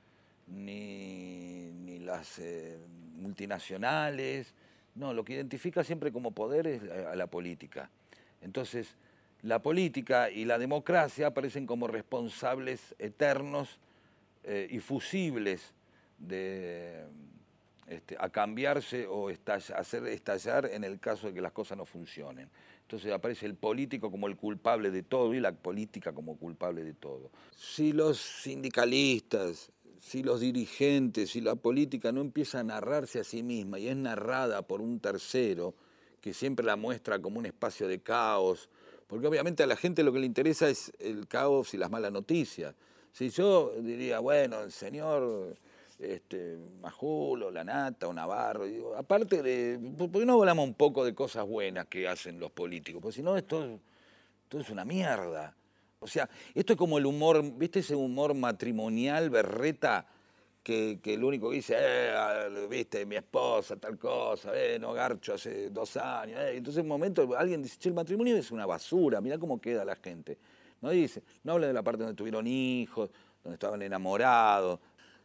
ni, 0.47 1.99
las 2.01 2.39
eh, 2.39 2.79
multinacionales, 3.17 4.55
no, 4.97 5.15
lo 5.15 5.25
que 5.25 5.35
identifica 5.35 5.85
siempre 5.85 6.11
como 6.11 6.33
poder 6.33 6.67
es 6.67 6.83
a 6.83 7.15
la 7.15 7.27
política. 7.27 7.91
Entonces, 8.41 8.97
la 9.43 9.61
política 9.61 10.31
y 10.31 10.45
la 10.45 10.59
democracia 10.59 11.29
aparecen 11.29 11.67
como 11.67 11.87
responsables 11.87 12.95
eternos 12.99 13.79
eh, 14.45 14.67
y 14.71 14.81
fusibles 14.81 15.75
de, 16.19 17.05
este, 17.87 18.17
a 18.19 18.31
cambiarse 18.31 19.07
o 19.07 19.29
hacer 19.29 20.07
estallar 20.07 20.67
en 20.67 20.83
el 20.83 20.99
caso 20.99 21.29
de 21.29 21.35
que 21.35 21.41
las 21.41 21.53
cosas 21.53 21.79
no 21.79 21.85
funcionen. 21.85 22.49
Entonces 22.83 23.13
aparece 23.13 23.47
el 23.47 23.55
político 23.55 24.11
como 24.11 24.27
el 24.27 24.37
culpable 24.37 24.91
de 24.91 25.03
todo 25.03 25.35
y 25.35 25.41
la 25.41 25.53
política 25.53 26.13
como 26.13 26.37
culpable 26.37 26.85
de 26.85 26.95
todo. 26.95 27.31
Si 27.57 27.93
los 27.93 28.19
sindicalistas, 28.19 29.71
si 30.07 30.23
los 30.23 30.39
dirigentes, 30.39 31.31
si 31.31 31.41
la 31.41 31.57
política 31.57 32.13
no 32.13 32.21
empieza 32.21 32.61
a 32.61 32.63
narrarse 32.63 33.19
a 33.19 33.25
sí 33.25 33.43
misma 33.43 33.81
y 33.81 33.89
es 33.89 33.97
narrada 33.97 34.63
por 34.63 34.81
un 34.81 35.01
tercero 35.01 35.75
que 36.21 36.33
siempre 36.33 36.65
la 36.65 36.77
muestra 36.77 37.19
como 37.19 37.41
un 37.41 37.47
espacio 37.47 37.89
de 37.89 37.99
caos, 37.99 38.69
porque 39.09 39.27
obviamente 39.27 39.65
a 39.65 39.67
la 39.67 39.75
gente 39.75 40.05
lo 40.05 40.13
que 40.13 40.21
le 40.21 40.27
interesa 40.27 40.69
es 40.69 40.93
el 41.01 41.27
caos 41.27 41.75
y 41.75 41.77
las 41.77 41.91
malas 41.91 42.13
noticias. 42.13 42.73
Si 43.11 43.31
yo 43.31 43.73
diría, 43.81 44.21
bueno, 44.21 44.61
el 44.61 44.71
señor 44.71 45.57
este, 45.99 46.57
Majulo, 46.81 47.51
La 47.51 47.65
Nata 47.65 48.07
o 48.07 48.13
Navarro. 48.13 48.65
aparte 48.97 49.43
de, 49.43 49.77
¿por 49.99 50.13
qué 50.13 50.25
no 50.25 50.35
hablamos 50.35 50.69
un 50.69 50.75
poco 50.75 51.05
de 51.05 51.17
cosas 51.17 51.45
buenas 51.45 51.87
que 51.87 52.07
hacen 52.07 52.39
los 52.39 52.53
políticos? 52.53 53.03
Porque 53.03 53.17
si 53.17 53.23
no, 53.23 53.37
esto, 53.37 53.81
es 54.53 54.71
una 54.71 54.85
mierda. 54.85 55.57
O 55.99 56.07
sea, 56.07 56.29
esto 56.55 56.75
es 56.75 56.79
como 56.79 56.99
el 56.99 57.07
humor, 57.07 57.43
¿viste 57.57 57.81
ese 57.81 57.95
humor 57.95 58.35
matrimonial, 58.35 59.31
berreta? 59.31 60.07
Que, 60.63 60.99
que 61.01 61.15
el 61.15 61.23
único 61.23 61.51
que 61.51 61.57
dice, 61.57 61.77
eh, 61.79 62.67
viste, 62.69 63.07
mi 63.07 63.15
esposa, 63.15 63.77
tal 63.77 63.97
cosa, 63.97 64.51
eh, 64.53 64.81
no 64.81 64.93
garcho 64.93 65.35
hace 65.35 65.71
dos 65.71 65.97
años. 65.97 66.41
Eh". 66.41 66.57
Entonces, 66.57 66.81
en 66.81 66.87
un 66.87 66.89
momento, 66.89 67.37
alguien 67.39 67.63
dice, 67.63 67.79
che, 67.79 67.89
el 67.89 67.95
matrimonio 67.95 68.37
es 68.37 68.51
una 68.51 68.67
basura, 68.67 69.21
mira 69.21 69.39
cómo 69.39 69.61
queda 69.61 69.85
la 69.85 69.95
gente. 69.95 70.37
No 70.81 70.91
dice, 70.91 71.23
no 71.45 71.53
habla 71.53 71.69
de 71.69 71.73
la 71.73 71.85
parte 71.85 72.03
donde 72.03 72.17
tuvieron 72.17 72.49
hijos, 72.49 73.11
donde 73.45 73.55
estaban 73.55 73.81
enamorados, 73.81 74.81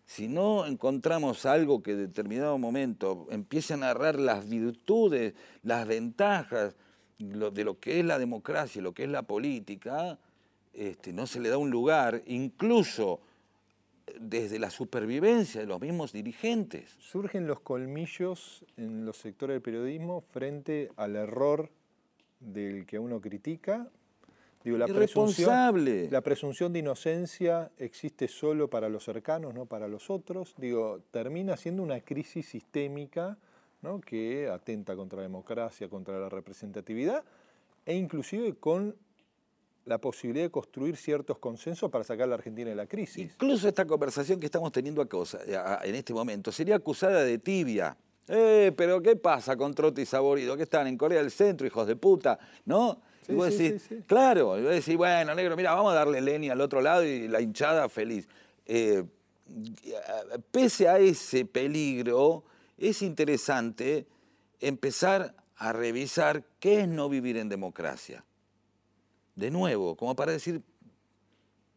si 0.05 0.27
no 0.27 0.65
encontramos 0.65 1.45
algo 1.45 1.81
que 1.81 1.91
en 1.91 1.99
determinado 1.99 2.57
momento 2.57 3.27
empiece 3.31 3.73
a 3.73 3.77
narrar 3.77 4.19
las 4.19 4.49
virtudes, 4.49 5.33
las 5.63 5.87
ventajas 5.87 6.75
de 7.17 7.63
lo 7.63 7.79
que 7.79 7.99
es 7.99 8.05
la 8.05 8.19
democracia 8.19 8.79
y 8.79 8.83
lo 8.83 8.93
que 8.93 9.03
es 9.03 9.09
la 9.09 9.23
política, 9.23 10.19
este, 10.73 11.13
no 11.13 11.27
se 11.27 11.39
le 11.39 11.49
da 11.49 11.57
un 11.57 11.69
lugar, 11.69 12.23
incluso 12.25 13.21
desde 14.19 14.59
la 14.59 14.69
supervivencia 14.69 15.61
de 15.61 15.67
los 15.67 15.79
mismos 15.79 16.11
dirigentes. 16.11 16.95
Surgen 16.99 17.47
los 17.47 17.61
colmillos 17.61 18.65
en 18.77 19.05
los 19.05 19.17
sectores 19.17 19.55
del 19.55 19.61
periodismo 19.61 20.21
frente 20.31 20.91
al 20.97 21.15
error 21.15 21.69
del 22.39 22.85
que 22.85 22.99
uno 22.99 23.21
critica 23.21 23.89
Digo, 24.63 24.77
la 24.77 24.85
Presunción, 24.85 26.11
la 26.11 26.21
presunción 26.21 26.71
de 26.71 26.79
inocencia 26.79 27.71
existe 27.77 28.27
solo 28.27 28.69
para 28.69 28.89
los 28.89 29.03
cercanos, 29.03 29.55
no 29.55 29.65
para 29.65 29.87
los 29.87 30.11
otros. 30.11 30.53
Digo, 30.57 31.01
termina 31.09 31.57
siendo 31.57 31.81
una 31.81 32.01
crisis 32.01 32.47
sistémica 32.47 33.37
¿no? 33.81 33.99
que 33.99 34.49
atenta 34.49 34.95
contra 34.95 35.17
la 35.17 35.23
democracia, 35.23 35.89
contra 35.89 36.19
la 36.19 36.29
representatividad 36.29 37.23
e 37.85 37.95
inclusive 37.95 38.53
con 38.53 38.95
la 39.85 39.97
posibilidad 39.97 40.45
de 40.45 40.51
construir 40.51 40.95
ciertos 40.95 41.37
consensos 41.37 41.89
para 41.89 42.03
sacar 42.03 42.25
a 42.25 42.27
la 42.27 42.35
Argentina 42.35 42.69
de 42.69 42.75
la 42.75 42.85
crisis. 42.85 43.31
Incluso 43.33 43.67
esta 43.67 43.85
conversación 43.85 44.39
que 44.39 44.45
estamos 44.45 44.71
teniendo 44.71 45.01
en 45.01 45.95
este 45.95 46.13
momento 46.13 46.51
sería 46.51 46.75
acusada 46.75 47.23
de 47.23 47.37
tibia 47.37 47.97
Eh, 48.27 48.71
pero 48.77 49.01
¿qué 49.01 49.15
pasa 49.15 49.57
con 49.57 49.73
Trote 49.73 50.03
y 50.03 50.05
Saborido? 50.05 50.55
Que 50.55 50.63
están 50.63 50.87
en 50.87 50.97
Corea 50.97 51.21
del 51.21 51.31
Centro, 51.31 51.65
hijos 51.67 51.87
de 51.87 51.95
puta, 51.95 52.39
¿no? 52.65 53.01
y 53.27 53.33
vos 53.33 53.57
decís, 53.57 53.89
claro, 54.07 54.57
y 54.57 54.63
vos 54.63 54.71
decís, 54.71 54.95
bueno, 54.95 55.33
negro, 55.35 55.55
mira, 55.55 55.73
vamos 55.73 55.91
a 55.91 55.95
darle 55.95 56.21
leña 56.21 56.53
al 56.53 56.61
otro 56.61 56.81
lado 56.81 57.03
y 57.03 57.27
la 57.27 57.41
hinchada 57.41 57.89
feliz. 57.89 58.27
Eh, 58.65 59.03
pese 60.51 60.87
a 60.87 60.99
ese 60.99 61.45
peligro, 61.45 62.43
es 62.77 63.01
interesante 63.01 64.05
empezar 64.59 65.35
a 65.57 65.73
revisar 65.73 66.43
qué 66.59 66.81
es 66.81 66.87
no 66.87 67.09
vivir 67.09 67.37
en 67.37 67.49
democracia. 67.49 68.23
De 69.41 69.49
nuevo, 69.49 69.95
como 69.95 70.15
para 70.15 70.33
decir, 70.33 70.61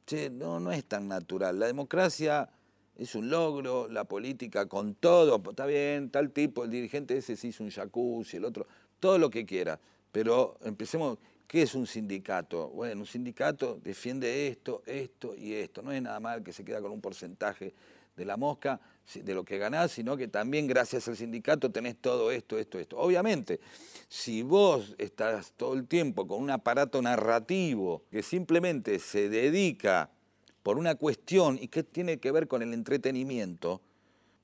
che, 0.04 0.28
no, 0.28 0.60
no 0.60 0.70
es 0.70 0.84
tan 0.84 1.08
natural. 1.08 1.58
La 1.58 1.64
democracia 1.64 2.50
es 2.94 3.14
un 3.14 3.30
logro, 3.30 3.88
la 3.88 4.04
política 4.04 4.66
con 4.66 4.94
todo, 4.94 5.42
está 5.48 5.64
bien, 5.64 6.10
tal 6.10 6.30
tipo, 6.30 6.64
el 6.64 6.70
dirigente 6.70 7.16
ese 7.16 7.36
se 7.36 7.46
hizo 7.46 7.64
un 7.64 7.70
jacuzzi, 7.70 8.36
el 8.36 8.44
otro, 8.44 8.66
todo 9.00 9.16
lo 9.16 9.30
que 9.30 9.46
quiera. 9.46 9.80
Pero 10.12 10.58
empecemos, 10.62 11.16
¿qué 11.48 11.62
es 11.62 11.74
un 11.74 11.86
sindicato? 11.86 12.68
Bueno, 12.68 13.00
un 13.00 13.06
sindicato 13.06 13.80
defiende 13.82 14.48
esto, 14.48 14.82
esto 14.84 15.34
y 15.34 15.54
esto. 15.54 15.80
No 15.80 15.90
es 15.90 16.02
nada 16.02 16.20
mal 16.20 16.42
que 16.42 16.52
se 16.52 16.66
queda 16.66 16.82
con 16.82 16.92
un 16.92 17.00
porcentaje 17.00 17.72
de 18.16 18.24
la 18.24 18.36
mosca, 18.36 18.80
de 19.14 19.34
lo 19.34 19.44
que 19.44 19.58
ganás, 19.58 19.92
sino 19.92 20.16
que 20.16 20.28
también 20.28 20.66
gracias 20.66 21.08
al 21.08 21.16
sindicato 21.16 21.70
tenés 21.70 21.96
todo 21.96 22.30
esto, 22.30 22.58
esto, 22.58 22.78
esto. 22.78 22.98
Obviamente, 22.98 23.60
si 24.08 24.42
vos 24.42 24.94
estás 24.98 25.52
todo 25.56 25.74
el 25.74 25.86
tiempo 25.86 26.26
con 26.26 26.42
un 26.42 26.50
aparato 26.50 27.02
narrativo 27.02 28.02
que 28.10 28.22
simplemente 28.22 28.98
se 28.98 29.28
dedica 29.28 30.10
por 30.62 30.78
una 30.78 30.94
cuestión 30.94 31.58
y 31.60 31.68
que 31.68 31.82
tiene 31.82 32.18
que 32.18 32.32
ver 32.32 32.48
con 32.48 32.62
el 32.62 32.72
entretenimiento, 32.72 33.82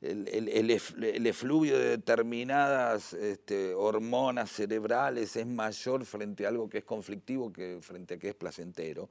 el, 0.02 1.26
efluvio 1.26 1.78
de 1.78 1.90
determinadas 1.90 3.12
este, 3.12 3.74
hormonas 3.74 4.50
cerebrales 4.50 5.37
es 5.37 5.46
mayor 5.46 6.06
frente 6.06 6.46
a 6.46 6.48
algo 6.48 6.70
que 6.70 6.78
es 6.78 6.85
conflictivo 6.85 7.52
que 7.52 7.78
frente 7.83 8.14
a 8.14 8.18
que 8.18 8.30
es 8.30 8.35
placentero. 8.35 9.11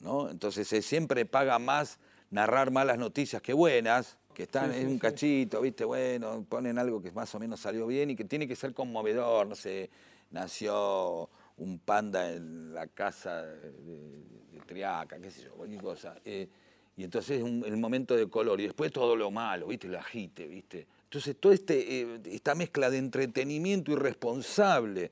¿no? 0.00 0.30
Entonces 0.30 0.68
se 0.68 0.82
siempre 0.82 1.26
paga 1.26 1.58
más 1.58 1.98
narrar 2.32 2.70
malas 2.70 2.98
noticias 2.98 3.40
que 3.40 3.52
buenas, 3.52 4.18
que 4.34 4.44
están 4.44 4.72
en 4.72 4.88
un 4.88 4.98
cachito, 4.98 5.60
¿viste? 5.60 5.84
Bueno, 5.84 6.44
ponen 6.48 6.78
algo 6.78 7.00
que 7.00 7.12
más 7.12 7.32
o 7.34 7.38
menos 7.38 7.60
salió 7.60 7.86
bien 7.86 8.10
y 8.10 8.16
que 8.16 8.24
tiene 8.24 8.48
que 8.48 8.56
ser 8.56 8.72
conmovedor, 8.72 9.46
no 9.46 9.54
sé, 9.54 9.90
nació 10.30 11.28
un 11.58 11.78
panda 11.78 12.32
en 12.32 12.74
la 12.74 12.86
casa 12.88 13.42
de, 13.42 14.42
Triaca, 14.66 15.18
qué 15.18 15.30
sé 15.30 15.42
yo, 15.42 15.52
cualquier 15.52 15.82
cosa. 15.82 16.16
Eh, 16.24 16.48
y 16.96 17.04
entonces 17.04 17.42
es 17.42 17.44
el 17.44 17.76
momento 17.76 18.16
de 18.16 18.28
color 18.28 18.60
y 18.60 18.64
después 18.64 18.90
todo 18.90 19.14
lo 19.14 19.30
malo, 19.30 19.66
¿viste? 19.66 19.86
El 19.86 19.96
agite, 19.96 20.46
¿viste? 20.46 20.86
Entonces, 21.04 21.36
toda 21.38 21.54
este, 21.54 22.00
eh, 22.00 22.20
esta 22.26 22.54
mezcla 22.54 22.88
de 22.88 22.96
entretenimiento 22.96 23.92
irresponsable, 23.92 25.10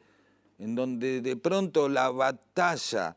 en 0.59 0.75
donde 0.75 1.21
de 1.21 1.37
pronto 1.37 1.89
la 1.89 2.11
batalla 2.11 3.17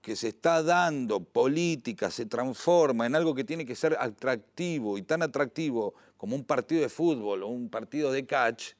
que 0.00 0.16
se 0.16 0.28
está 0.28 0.62
dando 0.62 1.20
política 1.20 2.10
se 2.10 2.26
transforma 2.26 3.06
en 3.06 3.14
algo 3.14 3.34
que 3.34 3.44
tiene 3.44 3.66
que 3.66 3.76
ser 3.76 3.96
atractivo 4.00 4.96
y 4.96 5.02
tan 5.02 5.22
atractivo 5.22 5.94
como 6.16 6.36
un 6.36 6.44
partido 6.44 6.82
de 6.82 6.88
fútbol 6.88 7.42
o 7.42 7.48
un 7.48 7.68
partido 7.68 8.10
de 8.12 8.24
catch, 8.26 8.72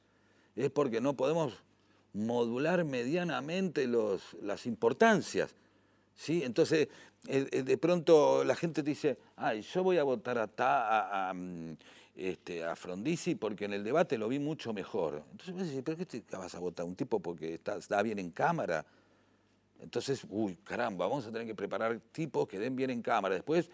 es 0.55 0.69
porque 0.69 0.99
no 0.99 1.15
podemos 1.15 1.53
modular 2.13 2.83
medianamente 2.83 3.87
los, 3.87 4.35
las 4.41 4.65
importancias. 4.65 5.51
¿sí? 6.15 6.43
Entonces, 6.43 6.87
de 7.23 7.77
pronto 7.77 8.43
la 8.43 8.55
gente 8.55 8.83
dice, 8.83 9.17
ay, 9.35 9.61
yo 9.61 9.83
voy 9.83 9.97
a 9.97 10.03
votar 10.03 10.37
a, 10.37 11.29
a, 11.29 11.33
mm, 11.33 11.77
este, 12.15 12.63
a 12.63 12.75
Frondizi 12.75 13.35
porque 13.35 13.65
en 13.65 13.73
el 13.73 13.83
debate 13.83 14.17
lo 14.17 14.27
vi 14.27 14.39
mucho 14.39 14.73
mejor. 14.73 15.23
Entonces 15.31 15.55
vos 15.55 15.83
¿pero 15.83 15.97
qué 15.97 16.05
te 16.05 16.37
vas 16.37 16.55
a 16.55 16.59
votar? 16.59 16.85
¿Un 16.85 16.95
tipo 16.95 17.19
porque 17.19 17.59
está 17.63 18.01
bien 18.01 18.19
en 18.19 18.31
cámara? 18.31 18.85
Entonces, 19.81 20.25
uy, 20.29 20.57
caramba, 20.63 21.07
vamos 21.07 21.25
a 21.25 21.31
tener 21.31 21.47
que 21.47 21.55
preparar 21.55 21.99
tipos 22.11 22.47
que 22.47 22.59
den 22.59 22.75
bien 22.75 22.91
en 22.91 23.01
cámara. 23.01 23.35
Después, 23.35 23.69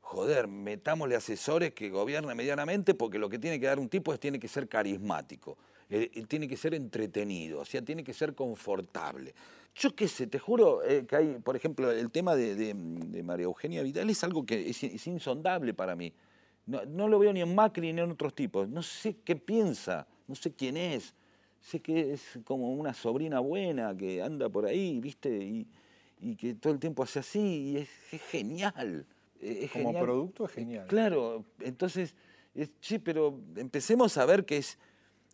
joder, 0.00 0.46
metámosle 0.46 1.16
asesores 1.16 1.74
que 1.74 1.90
gobiernen 1.90 2.36
medianamente 2.36 2.94
porque 2.94 3.18
lo 3.18 3.28
que 3.28 3.38
tiene 3.38 3.58
que 3.58 3.66
dar 3.66 3.78
un 3.78 3.88
tipo 3.88 4.12
es 4.14 4.20
tiene 4.20 4.38
que 4.38 4.48
ser 4.48 4.68
carismático, 4.68 5.58
eh, 5.90 6.24
tiene 6.28 6.48
que 6.48 6.56
ser 6.56 6.74
entretenido, 6.74 7.60
o 7.60 7.64
sea, 7.64 7.82
tiene 7.82 8.04
que 8.04 8.14
ser 8.14 8.34
confortable. 8.34 9.34
Yo 9.74 9.94
qué 9.94 10.08
sé, 10.08 10.26
te 10.26 10.38
juro 10.38 10.82
eh, 10.82 11.04
que 11.06 11.16
hay, 11.16 11.38
por 11.38 11.56
ejemplo, 11.56 11.90
el 11.90 12.10
tema 12.10 12.34
de, 12.34 12.74
María 13.22 13.44
Eugenia 13.44 13.82
Vidal 13.82 14.08
es 14.10 14.24
algo 14.24 14.46
que 14.46 14.70
es, 14.70 15.06
insondable 15.06 15.74
para 15.74 15.94
mí. 15.94 16.12
No, 16.66 16.84
no, 16.84 17.08
lo 17.08 17.18
veo 17.18 17.32
ni 17.32 17.40
en 17.40 17.54
Macri 17.54 17.92
ni 17.92 18.00
en 18.00 18.10
otros 18.10 18.34
tipos. 18.34 18.68
No 18.68 18.82
sé 18.82 19.16
qué 19.24 19.36
piensa, 19.36 20.06
no 20.26 20.34
sé 20.34 20.52
quién 20.52 20.76
es 20.76 21.14
sé 21.60 21.80
que 21.80 22.12
es 22.12 22.38
como 22.44 22.72
una 22.72 22.94
sobrina 22.94 23.40
buena 23.40 23.96
que 23.96 24.22
anda 24.22 24.48
por 24.48 24.66
ahí, 24.66 25.00
¿viste? 25.00 25.30
Y, 25.30 25.66
que 26.36 26.54
todo 26.54 26.72
el 26.72 26.80
tiempo 26.80 27.04
hace 27.04 27.20
así 27.20 27.38
y 27.40 27.76
es, 27.76 27.88
genial. 28.30 29.06
como 29.72 29.92
producto 30.00 30.46
es 30.46 30.52
genial. 30.52 30.86
Claro, 30.88 31.44
entonces, 31.60 32.14
sí, 32.80 32.98
pero 32.98 33.38
empecemos 33.54 34.18
a 34.18 34.26
ver 34.26 34.44
que 34.44 34.56
es 34.56 34.78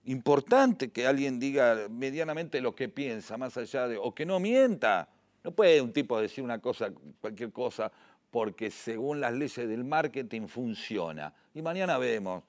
importante 0.05 0.91
que 0.91 1.07
alguien 1.07 1.41
diga 1.41 1.89
medianamente 1.89 2.61
lo 2.61 2.75
que 2.75 2.91
piensa, 2.91 3.39
más 3.39 3.57
allá 3.57 3.89
de, 3.89 3.97
o 3.97 4.15
que 4.15 4.27
no 4.27 4.41
mienta. 4.41 5.09
No 5.43 5.53
puede 5.53 5.81
un 5.81 5.93
tipo 5.93 6.21
decir 6.21 6.45
una 6.45 6.59
cosa, 6.59 6.93
cualquier 7.21 7.51
cosa, 7.51 7.91
porque 8.31 8.71
según 8.71 9.21
las 9.21 9.33
leyes 9.33 9.69
del 9.69 9.85
marketing 9.85 10.49
funciona. 10.49 11.33
Y 11.55 11.63
mañana 11.63 11.99
vemos, 11.99 12.43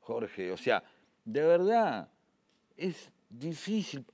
Jorge, 0.00 0.52
o 0.52 0.56
sea, 0.56 0.82
de 1.24 1.42
verdad, 1.42 2.08
es 2.76 3.10
difícil 3.30 4.04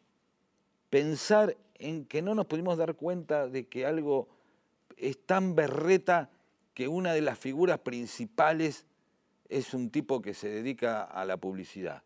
pensar 0.90 1.57
en 1.74 2.05
que 2.05 2.22
no 2.22 2.35
nos 2.35 2.46
pudimos 2.46 2.79
dar 2.79 2.94
cuenta 2.94 3.48
de 3.48 3.66
que 3.66 3.87
algo 3.87 4.29
es 4.96 5.18
tan 5.26 5.55
berreta 5.55 6.31
que 6.74 6.88
una 6.88 7.12
de 7.12 7.22
las 7.22 7.38
figuras 7.38 7.79
principales 7.81 8.87
es 9.48 9.74
un 9.74 9.90
tipo 9.90 10.20
que 10.20 10.35
se 10.35 10.48
dedica 10.48 11.02
a 11.02 11.24
la 11.24 11.37
publicidad. 11.37 12.02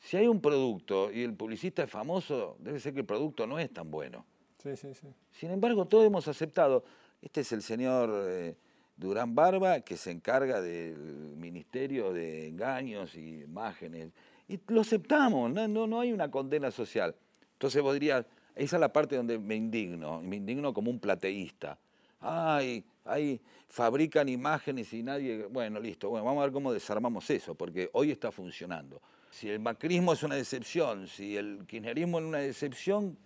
Si 0.00 0.16
hay 0.16 0.26
un 0.26 0.40
producto 0.40 1.10
y 1.10 1.22
el 1.22 1.34
publicista 1.34 1.82
es 1.82 1.90
famoso, 1.90 2.56
debe 2.58 2.78
ser 2.78 2.92
que 2.92 3.00
el 3.00 3.06
producto 3.06 3.46
no 3.46 3.58
es 3.58 3.72
tan 3.72 3.90
bueno. 3.90 4.24
Sí, 4.62 4.76
sí, 4.76 4.94
sí. 4.94 5.08
Sin 5.32 5.50
embargo, 5.50 5.86
todos 5.86 6.06
hemos 6.06 6.28
aceptado. 6.28 6.84
Este 7.22 7.40
es 7.40 7.52
el 7.52 7.62
señor 7.62 8.10
eh, 8.26 8.54
Durán 8.96 9.34
Barba, 9.34 9.80
que 9.80 9.96
se 9.96 10.10
encarga 10.10 10.60
del 10.60 10.96
Ministerio 11.36 12.12
de 12.12 12.48
Engaños 12.48 13.14
y 13.14 13.42
Imágenes 13.42 14.12
y 14.48 14.60
lo 14.68 14.82
aceptamos, 14.82 15.50
no, 15.50 15.66
no, 15.68 15.86
no 15.86 16.00
hay 16.00 16.12
una 16.12 16.30
condena 16.30 16.70
social. 16.70 17.14
Entonces 17.52 17.82
vos 17.82 17.96
esa 17.96 18.26
es 18.54 18.80
la 18.80 18.92
parte 18.92 19.16
donde 19.16 19.38
me 19.38 19.56
indigno, 19.56 20.20
me 20.22 20.36
indigno 20.36 20.72
como 20.72 20.90
un 20.90 21.00
plateísta. 21.00 21.78
Ay, 22.20 22.84
ay, 23.04 23.40
fabrican 23.68 24.28
imágenes 24.28 24.92
y 24.92 25.02
nadie... 25.02 25.46
Bueno, 25.46 25.80
listo, 25.80 26.08
bueno, 26.08 26.24
vamos 26.24 26.42
a 26.42 26.44
ver 26.44 26.52
cómo 26.52 26.72
desarmamos 26.72 27.28
eso, 27.30 27.54
porque 27.54 27.90
hoy 27.92 28.10
está 28.10 28.30
funcionando. 28.30 29.02
Si 29.30 29.48
el 29.50 29.58
macrismo 29.58 30.12
es 30.12 30.22
una 30.22 30.36
decepción, 30.36 31.08
si 31.08 31.36
el 31.36 31.64
kirchnerismo 31.66 32.20
es 32.20 32.24
una 32.24 32.38
decepción, 32.38 33.16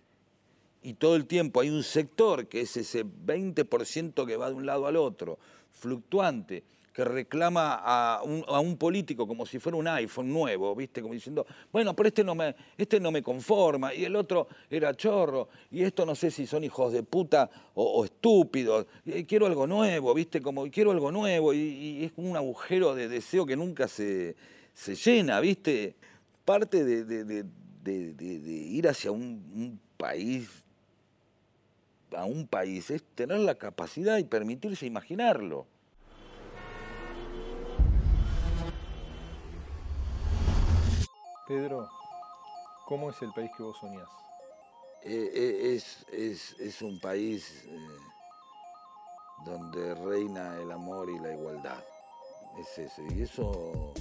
y 0.83 0.95
todo 0.95 1.17
el 1.17 1.27
tiempo 1.27 1.61
hay 1.61 1.71
un 1.71 1.83
sector 1.83 2.47
que 2.49 2.63
es 2.63 2.77
ese 2.77 3.05
20% 3.05 4.27
que 4.27 4.37
va 4.37 4.49
de 4.49 4.55
un 4.55 4.67
lado 4.67 4.87
al 4.87 4.97
otro, 4.97 5.39
fluctuante, 5.71 6.65
que 6.99 7.05
reclama 7.05 7.81
a 7.81 8.23
un, 8.25 8.77
político 8.77 9.25
como 9.29 9.47
si 9.47 9.61
fuera 9.61 9.79
un 9.79 9.87
iPhone 9.87 10.33
nuevo, 10.33 10.75
¿viste? 10.75 11.01
Como 11.01 11.15
diciendo, 11.15 11.47
bueno, 11.71 11.95
pero 11.95 12.09
este 12.09 12.25
no, 12.25 12.35
me, 12.35 12.57
este 12.77 12.99
no 12.99 13.13
me 13.13 13.23
conforma, 13.23 13.95
y 13.95 14.05
el 14.05 14.17
otro 14.17 14.49
era 14.69 14.93
chorro, 14.97 15.49
y 15.71 15.85
esto 15.85 16.05
no 16.05 16.17
sé 16.17 16.33
si 16.33 16.45
son 16.45 16.65
hijos 16.65 16.93
de 16.93 17.05
puta 17.05 17.49
o, 17.75 18.05
estúpidos, 18.05 18.87
quiero 19.29 19.47
algo 19.47 19.65
nuevo, 19.65 20.13
¿viste? 20.13 20.43
Como 20.43 20.69
quiero 20.73 20.91
algo 20.91 21.13
nuevo, 21.13 21.55
y, 21.55 22.05
es 22.05 22.11
como 22.11 22.31
un 22.31 22.37
agujero 22.37 22.97
de 22.97 23.07
deseo 23.07 23.47
que 23.47 23.55
nunca 23.55 23.87
se, 23.87 24.35
llena, 25.05 25.39
¿viste? 25.39 25.95
Parte 26.45 26.85
de, 26.85 27.45
ir 27.87 28.89
hacia 28.89 29.13
un 29.13 29.79
país 29.97 30.51
a 32.17 32.25
un 32.25 32.49
país 32.49 32.91
es 32.91 33.05
tener 33.15 33.39
la 33.39 33.55
capacidad 33.55 34.19
y 34.19 34.25
permitirse 34.25 34.85
imaginarlo. 34.85 35.69
Pedro, 41.49 41.89
¿cómo 42.85 43.09
es 43.09 43.23
el 43.23 43.33
país 43.33 43.51
que 43.57 43.63
vos 43.63 43.79
soñás? 43.79 44.07
Eh, 45.03 45.33
eh, 45.35 45.81
es, 46.59 46.83
un 46.83 47.01
país 47.01 47.65
eh, 47.67 47.79
donde 49.47 49.95
reina 49.95 50.61
el 50.61 50.71
amor 50.71 51.09
y 51.09 51.19
la 51.19 51.33
igualdad. 51.33 51.83
Es 52.61 52.79
ese. 52.79 53.03
Y 53.17 53.23
eso, 53.23 53.95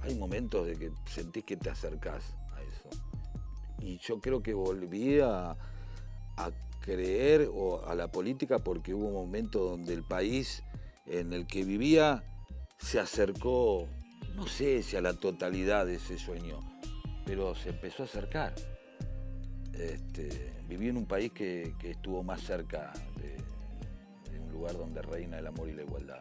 hay 0.00 0.14
momentos 0.14 0.66
de 0.66 0.78
que 0.78 0.90
sentís 1.04 1.44
que 1.44 1.58
te 1.58 1.68
acercás 1.68 2.32
a 2.54 2.62
eso. 2.62 2.88
Y 3.82 3.98
yo 3.98 4.18
creo 4.18 4.42
que 4.42 4.54
volví 4.54 5.20
a, 5.20 5.50
a 5.50 6.50
creer 6.80 7.50
a 7.86 7.94
la 7.94 8.10
política 8.10 8.60
porque 8.60 8.94
hubo 8.94 9.08
un 9.08 9.14
momento 9.26 9.58
donde 9.58 9.92
el 9.92 10.02
país 10.02 10.62
en 11.04 11.34
el 11.34 11.46
que 11.46 11.62
vivía 11.62 12.24
se 12.78 12.98
acercó 12.98 13.86
no 14.36 14.46
sé 14.46 14.82
si 14.82 14.96
a 14.96 15.00
la 15.00 15.14
totalidad 15.14 15.86
de 15.86 15.94
ese 15.94 16.18
sueño, 16.18 16.60
pero 17.26 17.54
se 17.54 17.70
empezó 17.70 18.04
a 18.04 18.06
acercar. 18.06 18.54
Este, 19.74 20.52
viví 20.66 20.88
en 20.88 20.96
un 20.96 21.06
país 21.06 21.32
que, 21.32 21.74
estuvo 21.82 22.22
más 22.22 22.40
cerca 22.40 22.92
de, 23.16 23.36
de 24.32 24.40
un 24.40 24.50
lugar 24.52 24.78
donde 24.78 25.02
reina 25.02 25.38
el 25.38 25.46
amor 25.46 25.68
y 25.68 25.74
la 25.74 25.82
igualdad. 25.82 26.20